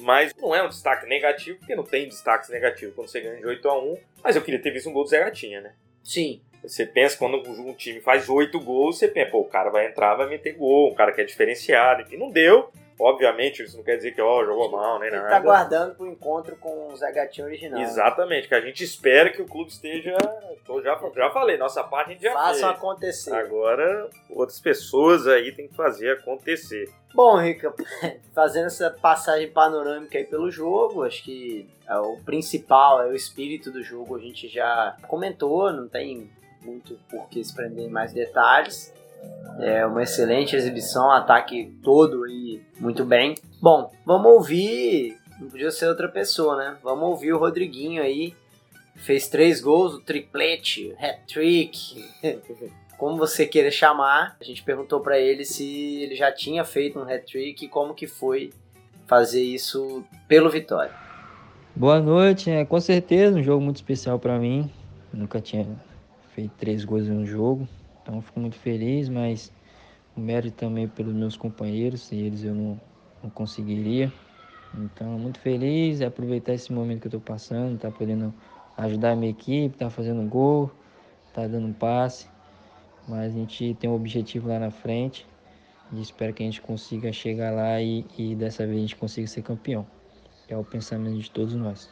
Mas 0.00 0.32
não 0.36 0.54
é 0.54 0.62
um 0.62 0.68
destaque 0.68 1.06
negativo, 1.06 1.58
porque 1.58 1.74
não 1.74 1.84
tem 1.84 2.08
destaques 2.08 2.48
negativos 2.50 2.94
quando 2.94 3.08
você 3.08 3.20
ganha 3.20 3.36
de 3.36 3.46
8 3.46 3.68
a 3.68 3.78
1 3.82 3.96
Mas 4.22 4.36
eu 4.36 4.42
queria 4.42 4.62
ter 4.62 4.70
visto 4.70 4.88
um 4.88 4.92
gol 4.92 5.02
do 5.02 5.10
Zé 5.10 5.18
Gatinha, 5.18 5.60
né? 5.60 5.74
Sim. 6.04 6.40
Você 6.62 6.86
pensa, 6.86 7.16
quando 7.16 7.38
um 7.48 7.74
time 7.74 8.00
faz 8.00 8.28
8 8.28 8.60
gols, 8.60 8.98
você 8.98 9.08
pensa, 9.08 9.30
pô, 9.30 9.40
o 9.40 9.48
cara 9.48 9.70
vai 9.70 9.86
entrar, 9.86 10.14
vai 10.14 10.28
meter 10.28 10.54
gol, 10.54 10.92
um 10.92 10.94
cara 10.94 11.10
que 11.10 11.20
é 11.20 11.24
diferenciado. 11.24 12.02
Enfim, 12.02 12.16
não 12.16 12.30
deu. 12.30 12.70
Obviamente, 13.00 13.62
isso 13.62 13.78
não 13.78 13.84
quer 13.84 13.96
dizer 13.96 14.12
que, 14.12 14.20
ó, 14.20 14.44
jogou 14.44 14.70
mal, 14.70 14.98
nem 14.98 15.08
Ele 15.08 15.16
nada. 15.16 15.30
tá 15.30 15.36
aguardando 15.36 15.94
pro 15.94 16.06
encontro 16.06 16.54
com 16.56 16.88
o 16.88 16.96
Zé 16.96 17.10
Gatinho 17.10 17.46
original. 17.46 17.80
Exatamente, 17.80 18.46
que 18.46 18.54
a 18.54 18.60
gente 18.60 18.84
espera 18.84 19.30
que 19.30 19.40
o 19.40 19.46
clube 19.46 19.70
esteja. 19.70 20.16
Eu 20.68 20.82
já, 20.82 21.00
já 21.16 21.30
falei, 21.30 21.56
nossa 21.56 21.82
parte 21.82 22.10
a 22.10 22.12
gente 22.12 22.22
já 22.22 22.32
Façam 22.32 22.68
acontecer. 22.68 23.34
Agora, 23.34 24.08
outras 24.28 24.60
pessoas 24.60 25.26
aí 25.26 25.50
tem 25.52 25.66
que 25.66 25.74
fazer 25.74 26.10
acontecer. 26.12 26.92
Bom, 27.14 27.38
Rica, 27.38 27.74
fazendo 28.34 28.66
essa 28.66 28.90
passagem 28.90 29.50
panorâmica 29.50 30.18
aí 30.18 30.24
pelo 30.24 30.50
jogo, 30.50 31.02
acho 31.02 31.24
que 31.24 31.68
é 31.88 31.98
o 31.98 32.18
principal, 32.18 33.02
é 33.02 33.06
o 33.08 33.14
espírito 33.14 33.70
do 33.70 33.82
jogo, 33.82 34.14
a 34.16 34.20
gente 34.20 34.46
já 34.46 34.96
comentou, 35.08 35.72
não 35.72 35.88
tem 35.88 36.30
muito 36.62 36.98
por 37.10 37.28
que 37.28 37.42
se 37.42 37.54
prender 37.54 37.86
em 37.86 37.90
mais 37.90 38.12
detalhes. 38.12 38.92
É 39.58 39.84
uma 39.84 40.02
excelente 40.02 40.56
exibição, 40.56 41.10
ataque 41.10 41.72
todo 41.82 42.26
e 42.26 42.62
muito 42.78 43.04
bem. 43.04 43.34
Bom, 43.60 43.92
vamos 44.06 44.32
ouvir, 44.32 45.18
não 45.38 45.48
podia 45.48 45.70
ser 45.70 45.86
outra 45.86 46.08
pessoa, 46.08 46.56
né? 46.56 46.76
Vamos 46.82 47.04
ouvir 47.04 47.32
o 47.32 47.38
Rodriguinho 47.38 48.02
aí, 48.02 48.34
fez 48.94 49.28
três 49.28 49.60
gols, 49.60 49.94
o 49.94 50.00
triplete, 50.00 50.94
hat-trick, 50.98 52.04
como 52.96 53.16
você 53.16 53.46
queira 53.46 53.70
chamar. 53.70 54.36
A 54.40 54.44
gente 54.44 54.62
perguntou 54.62 55.00
para 55.00 55.18
ele 55.18 55.44
se 55.44 56.02
ele 56.02 56.14
já 56.14 56.32
tinha 56.32 56.64
feito 56.64 56.98
um 56.98 57.02
hat-trick 57.02 57.64
e 57.64 57.68
como 57.68 57.94
que 57.94 58.06
foi 58.06 58.50
fazer 59.06 59.42
isso 59.42 60.04
pelo 60.28 60.48
Vitória. 60.48 60.92
Boa 61.74 62.00
noite, 62.00 62.50
é 62.50 62.64
com 62.64 62.80
certeza 62.80 63.38
um 63.38 63.42
jogo 63.42 63.62
muito 63.62 63.76
especial 63.76 64.18
para 64.18 64.38
mim. 64.38 64.70
nunca 65.12 65.40
tinha 65.40 65.66
feito 66.34 66.52
três 66.58 66.84
gols 66.84 67.06
em 67.06 67.12
um 67.12 67.26
jogo, 67.26 67.66
então 68.02 68.20
fico 68.20 68.40
muito 68.40 68.56
feliz, 68.56 69.08
mas 69.08 69.52
o 70.16 70.20
mérito 70.20 70.56
também 70.56 70.88
pelos 70.88 71.14
meus 71.14 71.36
companheiros, 71.36 72.02
sem 72.02 72.20
eles 72.20 72.44
eu 72.44 72.54
não, 72.54 72.80
não 73.22 73.30
conseguiria. 73.30 74.12
Então, 74.74 75.18
muito 75.18 75.38
feliz, 75.40 76.00
é 76.00 76.06
aproveitar 76.06 76.54
esse 76.54 76.72
momento 76.72 77.00
que 77.00 77.06
eu 77.06 77.18
estou 77.18 77.20
passando, 77.20 77.78
tá 77.78 77.90
podendo 77.90 78.32
ajudar 78.76 79.12
a 79.12 79.16
minha 79.16 79.30
equipe, 79.30 79.76
tá 79.76 79.90
fazendo 79.90 80.22
gol, 80.28 80.70
tá 81.34 81.46
dando 81.46 81.74
passe. 81.74 82.26
Mas 83.08 83.34
a 83.34 83.36
gente 83.36 83.74
tem 83.80 83.90
um 83.90 83.94
objetivo 83.94 84.48
lá 84.48 84.58
na 84.58 84.70
frente 84.70 85.26
e 85.92 86.00
espero 86.00 86.32
que 86.32 86.42
a 86.42 86.46
gente 86.46 86.60
consiga 86.60 87.12
chegar 87.12 87.50
lá 87.50 87.80
e, 87.82 88.04
e 88.16 88.34
dessa 88.34 88.64
vez 88.64 88.78
a 88.78 88.80
gente 88.82 88.96
consiga 88.96 89.26
ser 89.26 89.42
campeão. 89.42 89.84
É 90.48 90.56
o 90.56 90.64
pensamento 90.64 91.18
de 91.18 91.30
todos 91.30 91.54
nós. 91.54 91.88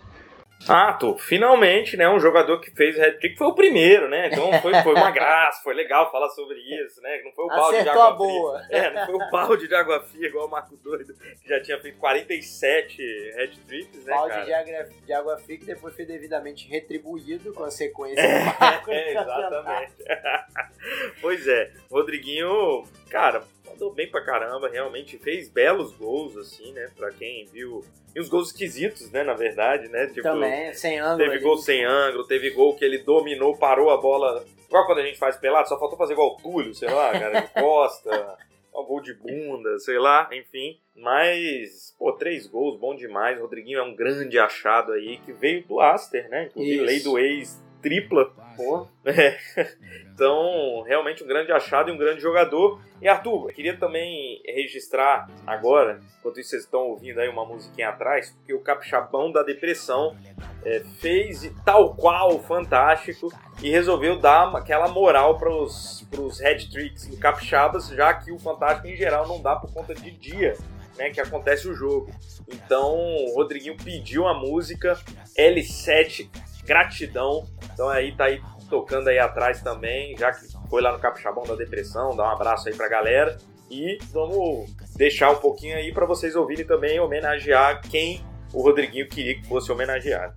Ah, 0.67 0.93
tô, 0.93 1.17
finalmente, 1.17 1.97
né, 1.97 2.09
um 2.09 2.19
jogador 2.19 2.61
que 2.61 2.71
fez 2.71 2.97
o 2.99 3.01
hat-trick 3.01 3.37
foi 3.37 3.47
o 3.47 3.55
primeiro, 3.55 4.09
né, 4.09 4.29
então 4.29 4.53
foi, 4.61 4.75
foi 4.83 4.95
uma 4.95 5.11
graça, 5.11 5.63
foi 5.63 5.73
legal 5.73 6.11
falar 6.11 6.29
sobre 6.31 6.59
isso, 6.59 7.01
né, 7.01 7.23
não 7.25 7.33
foi 7.33 7.45
o 7.45 7.49
balde 7.49 7.77
Acertou 7.77 7.93
de 7.93 7.99
água 8.01 8.13
boa. 8.17 8.65
fria. 8.65 8.77
É, 8.77 8.91
não 8.91 9.07
foi 9.07 9.15
o 9.15 9.31
balde 9.31 9.69
de 9.69 9.75
água 9.75 10.01
fria 10.01 10.27
igual 10.27 10.47
o 10.47 10.51
Marco 10.51 10.77
Doido, 10.79 11.15
que 11.43 11.49
já 11.49 11.63
tinha 11.63 11.79
feito 11.81 11.99
47 11.99 13.33
hat-tricks, 13.39 14.05
né, 14.05 14.13
balde 14.13 14.45
de 14.45 14.53
água, 14.53 14.89
de 15.07 15.13
água 15.13 15.39
fria 15.39 15.59
que 15.59 15.65
depois 15.65 15.95
foi 15.95 16.05
devidamente 16.05 16.69
retribuído 16.69 17.53
com 17.55 17.65
a 17.65 17.71
sequência 17.71 18.21
É, 18.21 18.39
do 18.41 18.61
Marco 18.61 18.91
é, 18.93 19.11
exatamente. 19.13 19.93
pois 21.23 21.47
é, 21.47 21.71
Rodriguinho, 21.91 22.85
cara, 23.11 23.43
mandou 23.79 23.95
bem 23.95 24.11
pra 24.11 24.25
caramba, 24.25 24.69
realmente 24.69 25.17
fez 25.19 25.49
belos 25.49 25.93
gols, 25.93 26.37
assim, 26.37 26.73
né, 26.73 26.91
pra 26.97 27.11
quem 27.13 27.47
viu. 27.47 27.85
E 28.15 28.21
uns 28.21 28.29
gols 28.29 28.49
esquisitos, 28.49 29.11
né, 29.13 29.23
na 29.23 29.35
verdade, 29.35 29.89
né, 29.89 30.09
tipo... 30.09 30.23
Também, 30.23 30.75
sem 30.75 30.99
ângulo. 30.99 31.19
Teve 31.19 31.31
ali. 31.37 31.41
gol 31.41 31.57
sem 31.59 31.85
ângulo, 31.85 32.27
teve 32.27 32.51
gol 32.51 32.75
que 32.75 32.85
ele 32.85 32.99
dominou, 32.99 33.57
parou 33.57 33.91
a 33.91 33.97
bola. 33.97 34.45
Igual 34.67 34.85
quando 34.87 34.99
a 34.99 35.07
gente 35.07 35.19
faz 35.19 35.37
pelado, 35.37 35.69
só 35.69 35.79
faltou 35.79 35.97
fazer 35.97 36.15
igual 36.15 36.35
o 36.35 36.37
Túlio, 36.37 36.75
sei 36.75 36.91
lá, 36.91 37.13
cara, 37.13 37.41
de 37.41 37.49
costa, 37.55 38.37
um 38.75 38.85
gol 38.85 39.01
de 39.01 39.15
bunda, 39.15 39.79
sei 39.79 39.99
lá, 39.99 40.29
enfim. 40.33 40.81
Mas, 40.97 41.95
pô, 41.97 42.13
três 42.13 42.47
gols, 42.49 42.79
bom 42.79 42.97
demais. 42.97 43.41
Rodriguinho 43.41 43.79
é 43.79 43.83
um 43.83 43.95
grande 43.95 44.39
achado 44.39 44.93
aí, 44.93 45.19
que 45.19 45.33
veio 45.33 45.65
do 45.65 45.81
Aster, 45.81 46.29
né? 46.29 46.47
Inclusive, 46.47 46.81
lei 46.85 47.01
do 47.01 47.19
ex 47.19 47.63
tripla. 47.83 48.33
Pô, 48.57 48.87
É. 49.05 49.39
Então, 50.19 50.83
realmente 50.83 51.23
um 51.23 51.29
grande 51.29 51.53
achado 51.53 51.91
e 51.91 51.93
um 51.93 51.97
grande 51.97 52.21
jogador. 52.21 52.81
E 53.01 53.07
Arthur, 53.07 53.49
eu 53.49 53.55
queria 53.55 53.77
também 53.77 54.43
registrar 54.45 55.31
agora, 55.47 56.01
enquanto 56.19 56.43
vocês 56.43 56.65
estão 56.65 56.89
ouvindo 56.89 57.21
aí 57.21 57.29
uma 57.29 57.47
musiquinha 57.47 57.91
atrás, 57.91 58.33
porque 58.33 58.53
o 58.53 58.59
Capixabão 58.59 59.31
da 59.31 59.45
Depressão 59.45 60.17
é, 60.65 60.81
fez 60.99 61.49
tal 61.65 61.95
qual 61.95 62.35
o 62.35 62.41
Fantástico 62.41 63.33
e 63.63 63.71
resolveu 63.71 64.19
dar 64.19 64.53
aquela 64.57 64.89
moral 64.89 65.39
para 65.39 65.55
os 65.55 66.41
head 66.41 66.69
tricks 66.69 67.07
do 67.07 67.17
Capixabas, 67.17 67.87
já 67.91 68.13
que 68.13 68.33
o 68.33 68.41
Fantástico 68.41 68.89
em 68.89 68.97
geral 68.97 69.29
não 69.29 69.41
dá 69.41 69.55
por 69.55 69.73
conta 69.73 69.95
de 69.95 70.11
dia. 70.11 70.57
Né, 70.97 71.11
que 71.11 71.21
acontece 71.21 71.69
o 71.69 71.75
jogo. 71.75 72.11
Então, 72.49 72.93
o 72.93 73.37
Rodriguinho 73.37 73.77
pediu 73.77 74.27
a 74.27 74.35
música 74.35 74.99
L7 75.39 76.29
Gratidão. 76.69 77.49
Então 77.73 77.89
aí 77.89 78.15
tá 78.15 78.25
aí 78.25 78.43
tocando 78.69 79.09
aí 79.09 79.19
atrás 79.19 79.63
também, 79.63 80.15
já 80.19 80.31
que 80.31 80.47
foi 80.69 80.83
lá 80.83 80.93
no 80.93 80.99
Capixabão 80.99 81.45
da 81.45 81.55
Depressão, 81.55 82.15
dá 82.15 82.25
um 82.25 82.31
abraço 82.31 82.69
aí 82.69 82.75
pra 82.75 82.87
galera. 82.89 83.39
E 83.71 83.99
vamos 84.13 84.71
deixar 84.95 85.31
um 85.31 85.37
pouquinho 85.37 85.77
aí 85.77 85.93
pra 85.93 86.05
vocês 86.05 86.37
ouvirem 86.37 86.67
também 86.67 87.01
homenagear 87.01 87.81
quem 87.83 88.23
o 88.53 88.63
Rodriguinho 88.63 89.09
queria 89.09 89.35
que 89.35 89.47
fosse 89.47 89.73
homenageado. 89.73 90.35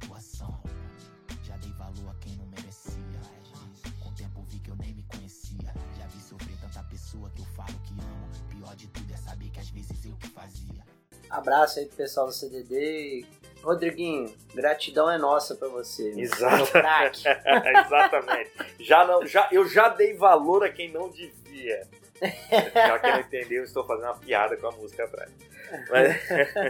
Abraço 11.29 11.79
aí 11.79 11.85
pro 11.85 11.95
pessoal 11.95 12.27
do 12.27 12.33
CDD. 12.33 13.25
Rodriguinho, 13.63 14.33
gratidão 14.53 15.09
é 15.09 15.17
nossa 15.17 15.55
pra 15.55 15.67
você. 15.67 16.13
Exato. 16.17 16.71
Exatamente. 17.85 18.51
Já 18.79 19.05
não, 19.05 19.25
já, 19.25 19.47
eu 19.51 19.67
já 19.67 19.89
dei 19.89 20.15
valor 20.15 20.63
a 20.63 20.69
quem 20.69 20.91
não 20.91 21.09
devia. 21.09 21.87
Já 22.73 22.99
que 22.99 23.07
não 23.07 23.19
entendeu, 23.19 23.63
estou 23.63 23.83
fazendo 23.83 24.05
uma 24.05 24.15
piada 24.15 24.55
com 24.55 24.67
a 24.67 24.71
música 24.73 25.05
atrás. 25.05 25.31
Mas, 25.89 26.15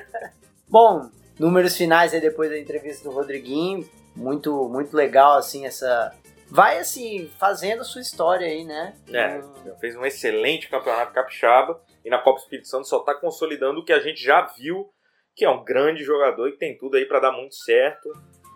Bom, 0.66 1.10
números 1.38 1.76
finais 1.76 2.14
aí 2.14 2.22
depois 2.22 2.50
da 2.50 2.58
entrevista 2.58 3.04
do 3.04 3.14
Rodriguinho. 3.14 3.86
Muito, 4.16 4.70
muito 4.70 4.96
legal, 4.96 5.38
assim, 5.38 5.66
essa. 5.66 6.14
Vai, 6.50 6.80
assim, 6.80 7.30
fazendo 7.38 7.84
sua 7.84 8.02
história 8.02 8.48
aí, 8.48 8.64
né? 8.64 8.94
É, 9.12 9.40
Hum, 9.40 9.76
fez 9.80 9.96
um 9.96 10.06
excelente 10.06 10.70
campeonato 10.70 11.14
capixaba 11.14 11.82
e 12.04 12.10
na 12.10 12.18
Copa 12.18 12.40
Espírito 12.40 12.68
Santo 12.68 12.88
só 12.88 13.00
está 13.00 13.14
consolidando 13.14 13.80
o 13.82 13.86
que 13.86 13.94
a 13.94 14.00
gente 14.00 14.24
já 14.24 14.42
viu, 14.58 14.90
que 15.36 15.46
é 15.46 15.50
um 15.50 15.64
grande 15.64 16.04
jogador 16.04 16.48
e 16.48 16.52
que 16.54 16.58
tem 16.60 16.78
tudo 16.78 16.98
aí 16.98 17.06
para 17.06 17.20
dar 17.20 17.32
muito 17.32 17.56
certo. 17.56 18.10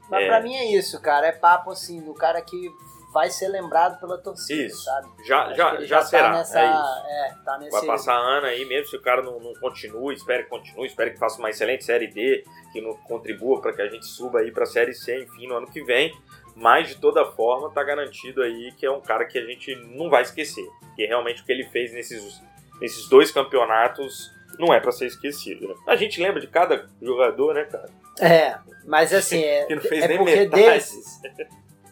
Mas 0.10 0.24
É. 0.24 0.28
pra 0.28 0.42
mim 0.42 0.56
é 0.56 0.66
isso, 0.78 1.02
cara. 1.02 1.28
É 1.28 1.32
papo, 1.32 1.72
assim, 1.72 2.02
do 2.04 2.14
cara 2.14 2.42
que 2.42 2.70
vai 3.12 3.30
ser 3.30 3.48
lembrado 3.48 3.98
pela 4.00 4.18
torcida, 4.18 4.64
Isso. 4.64 4.84
sabe? 4.84 5.08
Já, 5.26 5.44
Acho 5.46 5.56
já, 5.56 5.82
já, 5.86 5.98
tá 6.00 6.06
será. 6.06 6.32
nessa- 6.34 6.60
É 6.60 6.66
isso. 6.70 7.08
É, 7.08 7.36
tá 7.46 7.58
nesse. 7.58 7.72
Vai 7.72 7.86
passar 7.86 8.14
ano 8.18 8.46
aí, 8.46 8.66
mesmo 8.66 8.88
se 8.88 8.98
o 8.98 9.02
cara 9.02 9.22
não, 9.22 9.40
não 9.40 9.54
continua, 9.54 10.14
espero 10.14 10.44
que 10.44 10.50
continue, 10.50 10.86
espero 10.86 11.12
que 11.14 11.18
faça 11.18 11.40
uma 11.40 11.50
excelente 11.50 11.86
Série 11.86 12.08
D, 12.08 12.44
que 12.74 12.82
não 12.82 12.94
contribua 12.98 13.62
para 13.62 13.72
que 13.74 13.82
a 13.82 13.88
gente 13.88 14.06
suba 14.06 14.40
aí 14.40 14.52
para 14.52 14.64
a 14.64 14.68
Série 14.68 14.94
C, 14.94 15.24
enfim, 15.24 15.48
no 15.48 15.56
ano 15.56 15.68
que 15.72 15.82
vem. 15.84 16.14
Mas 16.58 16.90
de 16.90 16.96
toda 16.98 17.26
forma, 17.32 17.72
tá 17.74 17.84
garantido 17.84 18.42
aí 18.44 18.74
que 18.78 18.86
é 18.86 18.92
um 18.92 19.02
cara 19.02 19.26
que 19.26 19.38
a 19.40 19.46
gente 19.46 19.74
não 19.96 20.10
vai 20.10 20.22
esquecer. 20.22 20.68
Que 20.98 21.06
realmente 21.06 21.42
o 21.42 21.46
que 21.46 21.52
ele 21.54 21.64
fez 21.70 21.94
nesses, 21.94 22.42
nesses 22.82 23.08
dois 23.10 23.32
campeonatos 23.32 24.30
não 24.60 24.74
é 24.74 24.80
para 24.80 24.92
ser 24.92 25.08
esquecido. 25.08 25.68
Né? 25.68 25.76
A 25.88 25.96
gente 25.96 26.22
lembra 26.22 26.40
de 26.40 26.48
cada 26.48 26.86
jogador, 27.02 27.56
né, 27.56 27.64
cara? 27.66 27.90
É, 28.20 28.58
mas 28.86 29.14
assim, 29.14 29.42
é, 29.42 29.66
Que 29.68 29.76
não 29.76 29.82
fez 29.82 30.04
é 30.04 30.08
nem 30.08 30.18
porque 30.18 30.36
metade. 30.36 30.64
desses, 30.64 31.22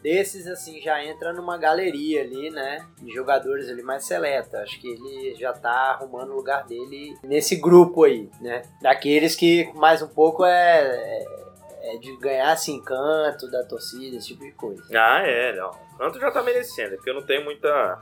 desses, 0.02 0.48
assim, 0.48 0.82
já 0.82 1.04
entra 1.04 1.34
numa 1.34 1.58
galeria 1.58 2.22
ali, 2.22 2.50
né? 2.50 2.86
De 3.02 3.12
jogadores 3.14 3.70
ali 3.70 3.82
mais 3.82 4.06
seleta. 4.06 4.60
Acho 4.60 4.80
que 4.80 4.88
ele 4.88 5.36
já 5.36 5.54
tá 5.54 5.92
arrumando 5.92 6.32
o 6.32 6.36
lugar 6.36 6.66
dele 6.66 7.18
nesse 7.24 7.56
grupo 7.56 8.04
aí, 8.04 8.30
né? 8.42 8.62
Daqueles 8.82 9.36
que 9.36 9.72
mais 9.76 10.02
um 10.02 10.08
pouco 10.08 10.46
é, 10.46 10.82
é, 10.82 11.96
é 11.96 11.98
de 11.98 12.16
ganhar, 12.18 12.52
assim, 12.52 12.82
canto 12.82 13.50
da 13.50 13.64
torcida, 13.64 14.18
esse 14.18 14.28
tipo 14.28 14.44
de 14.44 14.52
coisa. 14.52 14.84
Ah, 14.94 15.22
é, 15.26 15.54
não. 15.56 15.72
O 15.94 15.98
Canto 15.98 16.20
já 16.20 16.32
tá 16.32 16.42
merecendo, 16.42 16.94
é 16.94 16.96
porque 16.96 17.10
eu 17.10 17.14
não 17.16 17.22
tenho 17.22 17.44
muita. 17.44 18.00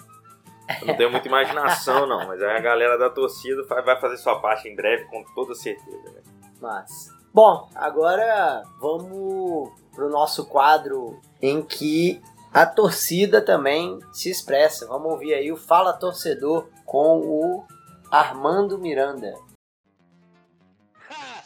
Eu 0.80 0.88
não 0.88 0.96
tenho 0.96 1.12
muita 1.12 1.28
imaginação, 1.28 2.06
não. 2.06 2.28
Mas 2.28 2.42
aí 2.42 2.56
a 2.58 2.62
galera 2.62 2.98
da 2.98 3.10
torcida 3.10 3.64
vai 3.64 4.00
fazer 4.00 4.18
sua 4.18 4.40
parte 4.40 4.68
em 4.70 4.76
breve, 4.76 5.06
com 5.06 5.24
toda 5.36 5.54
certeza. 5.56 6.12
Né? 6.12 6.22
Mas. 6.62 7.10
Bom, 7.34 7.70
agora 7.76 8.64
vamos 8.80 9.72
pro 9.94 10.10
nosso 10.10 10.46
quadro 10.46 11.20
em 11.42 11.62
que 11.62 12.22
a 12.54 12.66
torcida 12.66 13.42
também 13.42 14.00
se 14.12 14.30
expressa. 14.30 14.86
Vamos 14.88 15.12
ouvir 15.12 15.34
aí 15.34 15.52
o 15.52 15.58
Fala 15.58 15.94
Torcedor 15.94 16.68
com 16.86 17.20
o 17.20 17.64
Armando 18.12 18.78
Miranda. 18.78 19.34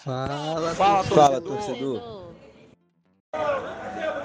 Fala, 0.03 0.75
Fala, 0.75 1.03
Fala 1.03 1.41
torcedor. 1.41 2.24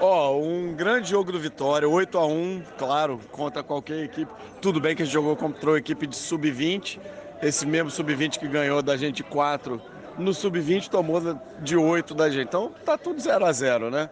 Ó, 0.03 0.35
um 0.39 0.73
grande 0.73 1.11
jogo 1.11 1.31
do 1.31 1.39
Vitória, 1.39 1.87
8 1.87 2.17
a 2.17 2.25
1 2.25 2.63
claro, 2.75 3.19
contra 3.31 3.61
qualquer 3.61 4.03
equipe. 4.03 4.31
Tudo 4.59 4.81
bem 4.81 4.95
que 4.95 5.03
a 5.03 5.05
gente 5.05 5.13
jogou 5.13 5.35
contra 5.35 5.75
a 5.75 5.77
equipe 5.77 6.07
de 6.07 6.15
sub-20, 6.15 6.99
esse 7.39 7.67
mesmo 7.67 7.91
sub-20 7.91 8.39
que 8.39 8.47
ganhou 8.47 8.81
da 8.81 8.97
gente 8.97 9.21
4 9.21 9.79
no 10.17 10.33
sub-20 10.33 10.89
tomou 10.89 11.21
de 11.59 11.77
8 11.77 12.15
da 12.15 12.31
gente. 12.31 12.47
Então 12.47 12.71
tá 12.83 12.97
tudo 12.97 13.21
0 13.21 13.45
a 13.45 13.51
0 13.51 13.91
né? 13.91 14.09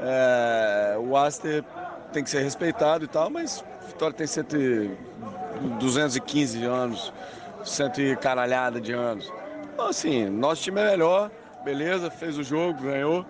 É, 0.00 0.96
o 0.96 1.16
Aster 1.16 1.64
tem 2.12 2.22
que 2.22 2.30
ser 2.30 2.42
respeitado 2.42 3.04
e 3.04 3.08
tal, 3.08 3.28
mas 3.28 3.64
Vitória 3.88 4.14
tem 4.14 4.28
100, 4.28 4.44
e- 4.54 4.90
215 5.80 6.64
anos, 6.64 7.12
cento 7.64 8.00
e 8.00 8.14
caralhada 8.16 8.80
de 8.80 8.92
anos. 8.92 9.32
Então, 9.74 9.88
assim, 9.88 10.26
nosso 10.28 10.62
time 10.62 10.80
é 10.80 10.90
melhor, 10.90 11.32
beleza, 11.64 12.10
fez 12.12 12.38
o 12.38 12.44
jogo, 12.44 12.80
ganhou. 12.80 13.26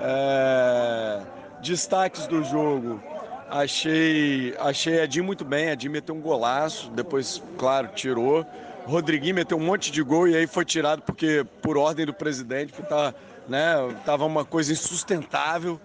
É, 0.00 1.20
destaques 1.60 2.26
do 2.26 2.42
jogo. 2.44 3.00
Achei, 3.48 4.54
achei 4.58 5.00
Edinho 5.00 5.24
muito 5.24 5.44
bem. 5.44 5.68
Edinho 5.68 5.92
meteu 5.92 6.14
um 6.14 6.20
golaço, 6.20 6.90
depois, 6.90 7.42
claro, 7.58 7.88
tirou. 7.94 8.44
Rodriguinho 8.84 9.34
meteu 9.34 9.56
um 9.56 9.60
monte 9.60 9.90
de 9.90 10.02
gol 10.02 10.28
e 10.28 10.36
aí 10.36 10.46
foi 10.46 10.64
tirado 10.64 11.02
porque 11.02 11.44
por 11.60 11.76
ordem 11.76 12.06
do 12.06 12.14
presidente, 12.14 12.72
porque 12.72 12.88
tá, 12.88 13.12
né, 13.48 13.74
tava 14.04 14.24
uma 14.24 14.44
coisa 14.44 14.72
insustentável, 14.72 15.80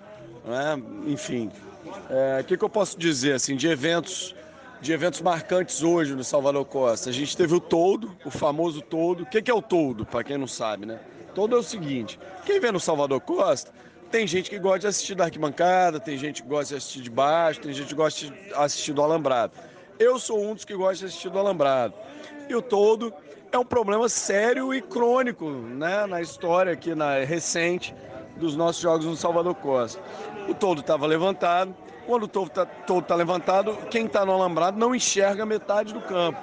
né? 0.45 0.81
Enfim, 1.07 1.51
É, 2.09 2.41
o 2.41 2.43
que, 2.43 2.55
que 2.57 2.63
eu 2.63 2.69
posso 2.69 2.97
dizer 2.97 3.33
assim 3.33 3.55
de 3.55 3.67
eventos 3.67 4.35
de 4.81 4.91
eventos 4.91 5.21
marcantes 5.21 5.83
hoje 5.83 6.15
no 6.15 6.23
Salvador 6.23 6.65
Costa. 6.65 7.09
A 7.09 7.13
gente 7.13 7.37
teve 7.37 7.53
o 7.53 7.59
Toldo, 7.59 8.15
o 8.25 8.31
famoso 8.31 8.81
Toldo. 8.81 9.23
O 9.23 9.25
que 9.25 9.49
é 9.49 9.53
o 9.53 9.61
Toldo, 9.61 10.05
para 10.05 10.23
quem 10.23 10.37
não 10.37 10.47
sabe, 10.47 10.85
né? 10.85 10.99
Toldo 11.35 11.55
é 11.55 11.59
o 11.59 11.63
seguinte: 11.63 12.19
quem 12.45 12.59
vê 12.59 12.71
no 12.71 12.79
Salvador 12.79 13.21
Costa, 13.21 13.71
tem 14.11 14.27
gente 14.27 14.49
que 14.49 14.59
gosta 14.59 14.79
de 14.79 14.87
assistir 14.87 15.15
da 15.15 15.23
arquibancada, 15.23 15.99
tem 15.99 16.17
gente 16.17 16.43
que 16.43 16.49
gosta 16.49 16.73
de 16.73 16.77
assistir 16.77 17.01
de 17.01 17.09
baixo, 17.09 17.61
tem 17.61 17.73
gente 17.73 17.87
que 17.87 17.95
gosta 17.95 18.25
de 18.25 18.33
assistir 18.53 18.93
do 18.93 19.01
alambrado. 19.01 19.53
Eu 19.97 20.19
sou 20.19 20.43
um 20.43 20.53
dos 20.53 20.65
que 20.65 20.75
gosta 20.75 20.97
de 20.97 21.05
assistir 21.05 21.29
do 21.29 21.39
alambrado. 21.39 21.93
E 22.49 22.55
o 22.55 22.61
Toldo 22.61 23.13
é 23.51 23.57
um 23.57 23.65
problema 23.65 24.09
sério 24.09 24.73
e 24.73 24.81
crônico 24.81 25.49
né, 25.49 26.05
na 26.05 26.21
história 26.21 26.73
aqui 26.73 26.93
na 26.93 27.19
recente 27.19 27.95
dos 28.35 28.55
nossos 28.55 28.81
jogos 28.81 29.05
no 29.05 29.15
Salvador 29.15 29.55
Costa. 29.55 30.01
O 30.49 30.53
Toldo 30.53 30.81
estava 30.81 31.07
levantado, 31.07 31.73
quando 32.05 32.23
o 32.23 32.27
todo 32.27 32.47
está 32.47 32.65
tá 32.65 33.15
levantado, 33.15 33.77
quem 33.89 34.05
está 34.05 34.25
no 34.25 34.33
alambrado 34.33 34.77
não 34.77 34.93
enxerga 34.93 35.45
metade 35.45 35.93
do 35.93 36.01
campo. 36.01 36.39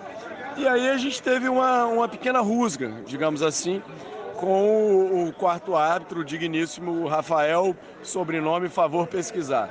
E 0.57 0.67
aí 0.67 0.89
a 0.89 0.97
gente 0.97 1.23
teve 1.23 1.49
uma, 1.49 1.85
uma 1.87 2.09
pequena 2.09 2.41
rusga, 2.41 3.03
digamos 3.07 3.43
assim, 3.43 3.83
com 4.39 5.27
o, 5.27 5.33
quarto 5.33 5.75
árbitro, 5.75 6.21
o 6.21 6.25
digníssimo 6.25 7.07
Rafael, 7.09 7.77
sobrenome, 8.03 8.69
favor 8.69 9.07
pesquisar. 9.09 9.69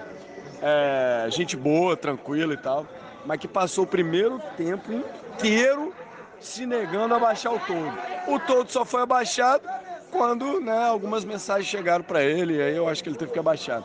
É, 0.61 1.27
gente 1.29 1.55
boa, 1.55 1.95
tranquila 1.95 2.53
e 2.53 2.57
tal, 2.57 2.85
mas 3.25 3.39
que 3.39 3.47
passou 3.47 3.85
o 3.85 3.87
primeiro 3.87 4.41
tempo 4.57 4.91
inteiro 4.91 5.93
se 6.39 6.65
negando 6.65 7.15
a 7.15 7.19
baixar 7.19 7.51
o 7.51 7.59
todo. 7.59 7.93
O 8.27 8.39
todo 8.39 8.69
só 8.69 8.83
foi 8.83 9.01
abaixado 9.01 9.63
quando 10.11 10.59
né, 10.59 10.85
algumas 10.85 11.23
mensagens 11.23 11.67
chegaram 11.67 12.03
para 12.03 12.21
ele, 12.23 12.57
e 12.57 12.61
aí 12.61 12.75
eu 12.75 12.89
acho 12.89 13.01
que 13.01 13.09
ele 13.09 13.17
teve 13.17 13.31
que 13.31 13.39
abaixar. 13.39 13.81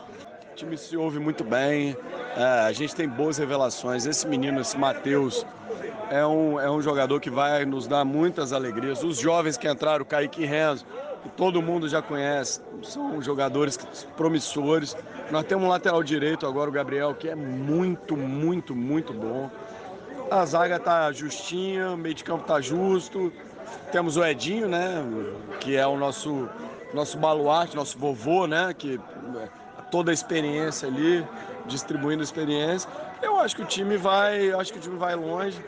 O 0.51 0.55
time 0.55 0.77
se 0.77 0.97
ouve 0.97 1.17
muito 1.17 1.43
bem, 1.45 1.95
é, 2.35 2.43
a 2.67 2.71
gente 2.73 2.93
tem 2.93 3.07
boas 3.07 3.37
revelações. 3.37 4.05
Esse 4.05 4.27
menino, 4.27 4.59
esse 4.59 4.77
Matheus, 4.77 5.45
é 6.09 6.25
um, 6.25 6.59
é 6.59 6.69
um 6.69 6.81
jogador 6.81 7.19
que 7.19 7.29
vai 7.29 7.65
nos 7.65 7.87
dar 7.87 8.05
muitas 8.05 8.53
alegrias. 8.53 9.03
Os 9.03 9.17
jovens 9.17 9.57
que 9.57 9.67
entraram, 9.67 10.03
o 10.03 10.05
Kaique 10.05 10.45
Renzo, 10.45 10.85
que 11.21 11.29
todo 11.29 11.61
mundo 11.61 11.87
já 11.87 12.01
conhece, 12.01 12.61
são 12.83 13.21
jogadores 13.21 13.77
promissores. 14.17 14.95
Nós 15.31 15.45
temos 15.45 15.65
um 15.65 15.69
lateral 15.69 16.03
direito 16.03 16.45
agora, 16.45 16.69
o 16.69 16.73
Gabriel, 16.73 17.15
que 17.15 17.29
é 17.29 17.35
muito, 17.35 18.15
muito, 18.17 18.75
muito 18.75 19.13
bom. 19.13 19.49
A 20.29 20.45
zaga 20.45 20.79
tá 20.79 21.11
justinha, 21.11 21.91
o 21.91 21.97
meio 21.97 22.15
de 22.15 22.23
campo 22.23 22.45
tá 22.45 22.59
justo. 22.59 23.31
Temos 23.91 24.17
o 24.17 24.25
Edinho, 24.25 24.67
né, 24.67 25.03
que 25.59 25.75
é 25.75 25.85
o 25.85 25.97
nosso 25.97 26.49
nosso 26.93 27.17
baluarte, 27.17 27.75
nosso 27.75 27.97
vovô, 27.97 28.45
né, 28.45 28.73
que 28.77 28.99
toda 29.89 30.11
a 30.11 30.13
experiência 30.13 30.87
ali, 30.87 31.25
distribuindo 31.65 32.23
experiência. 32.23 32.89
Eu 33.21 33.39
acho 33.39 33.55
que 33.55 33.61
o 33.61 33.65
time 33.65 33.97
vai, 33.97 34.51
acho 34.51 34.71
que 34.71 34.79
o 34.79 34.81
time 34.81 34.97
vai 34.97 35.15
longe. 35.15 35.63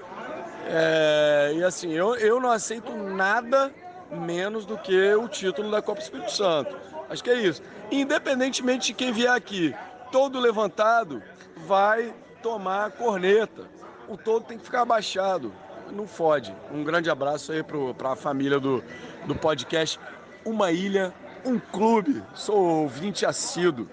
É, 0.67 1.53
e 1.55 1.63
assim, 1.63 1.91
eu, 1.91 2.15
eu 2.15 2.39
não 2.39 2.51
aceito 2.51 2.91
nada 2.91 3.71
menos 4.11 4.65
do 4.65 4.77
que 4.77 5.13
o 5.13 5.27
título 5.27 5.69
da 5.69 5.81
Copa 5.81 6.01
Espírito 6.01 6.31
Santo. 6.31 6.75
Acho 7.09 7.23
que 7.23 7.29
é 7.29 7.35
isso. 7.35 7.61
Independentemente 7.91 8.87
de 8.87 8.93
quem 8.93 9.11
vier 9.11 9.31
aqui, 9.31 9.75
todo 10.11 10.39
levantado 10.39 11.21
vai 11.67 12.13
tomar 12.41 12.91
corneta. 12.91 13.63
O 14.07 14.17
todo 14.17 14.45
tem 14.45 14.57
que 14.57 14.63
ficar 14.63 14.81
abaixado. 14.81 15.53
Não 15.91 16.07
fode. 16.07 16.55
Um 16.71 16.83
grande 16.83 17.09
abraço 17.09 17.51
aí 17.51 17.63
para 17.63 18.11
a 18.11 18.15
família 18.15 18.59
do, 18.59 18.83
do 19.25 19.35
podcast 19.35 19.99
Uma 20.43 20.71
Ilha, 20.71 21.13
um 21.43 21.59
clube. 21.59 22.23
Sou 22.33 22.57
ouvinte 22.81 23.25
assíduo. 23.25 23.87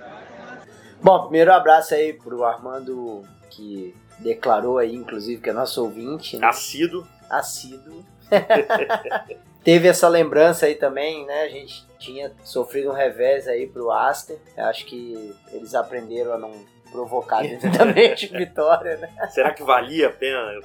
Bom, 1.02 1.22
primeiro 1.22 1.52
abraço 1.52 1.94
aí 1.94 2.12
pro 2.12 2.44
Armando, 2.44 3.22
que 3.50 3.94
declarou 4.18 4.78
aí, 4.78 4.94
inclusive, 4.94 5.40
que 5.40 5.50
é 5.50 5.52
nosso 5.52 5.82
ouvinte. 5.82 6.36
Né? 6.36 6.46
Assíduo. 6.46 7.06
Assíduo. 7.28 8.04
Teve 9.64 9.88
essa 9.88 10.08
lembrança 10.08 10.66
aí 10.66 10.74
também, 10.74 11.24
né? 11.24 11.42
A 11.42 11.48
gente 11.48 11.86
tinha 11.98 12.32
sofrido 12.42 12.90
um 12.90 12.94
revés 12.94 13.46
aí 13.46 13.66
pro 13.66 13.92
Aster. 13.92 14.38
Acho 14.56 14.84
que 14.86 15.34
eles 15.52 15.74
aprenderam 15.74 16.32
a 16.32 16.38
não 16.38 16.52
provocar 16.90 17.42
devidamente 17.46 18.26
vitória, 18.26 18.96
né? 18.96 19.08
Será 19.30 19.52
que 19.52 19.62
valia 19.62 20.08
a 20.08 20.12
pena 20.12 20.60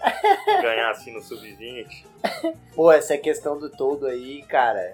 ganhar 0.62 0.89
assim 0.89 1.13
no 1.13 1.22
sub-20? 1.22 2.06
Pô, 2.76 2.91
essa 2.91 3.17
questão 3.17 3.58
do 3.58 3.69
todo 3.69 4.08
aí, 4.08 4.41
cara. 4.43 4.93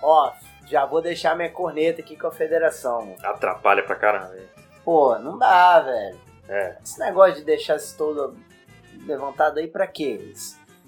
Ó, 0.00 0.32
já 0.66 0.86
vou 0.86 1.02
deixar 1.02 1.36
minha 1.36 1.50
corneta 1.50 2.00
aqui 2.00 2.16
com 2.16 2.28
a 2.28 2.32
federação. 2.32 3.00
Mano. 3.06 3.16
Atrapalha 3.22 3.82
pra 3.82 3.96
caramba. 3.96 4.36
Pô, 4.84 5.18
não 5.18 5.38
dá, 5.38 5.80
velho. 5.80 6.31
É. 6.52 6.76
Esse 6.84 7.00
negócio 7.00 7.36
de 7.36 7.44
deixar 7.44 7.76
esse 7.76 7.96
todo 7.96 8.36
levantado 9.06 9.58
aí 9.58 9.66
pra 9.66 9.86
quê? 9.86 10.32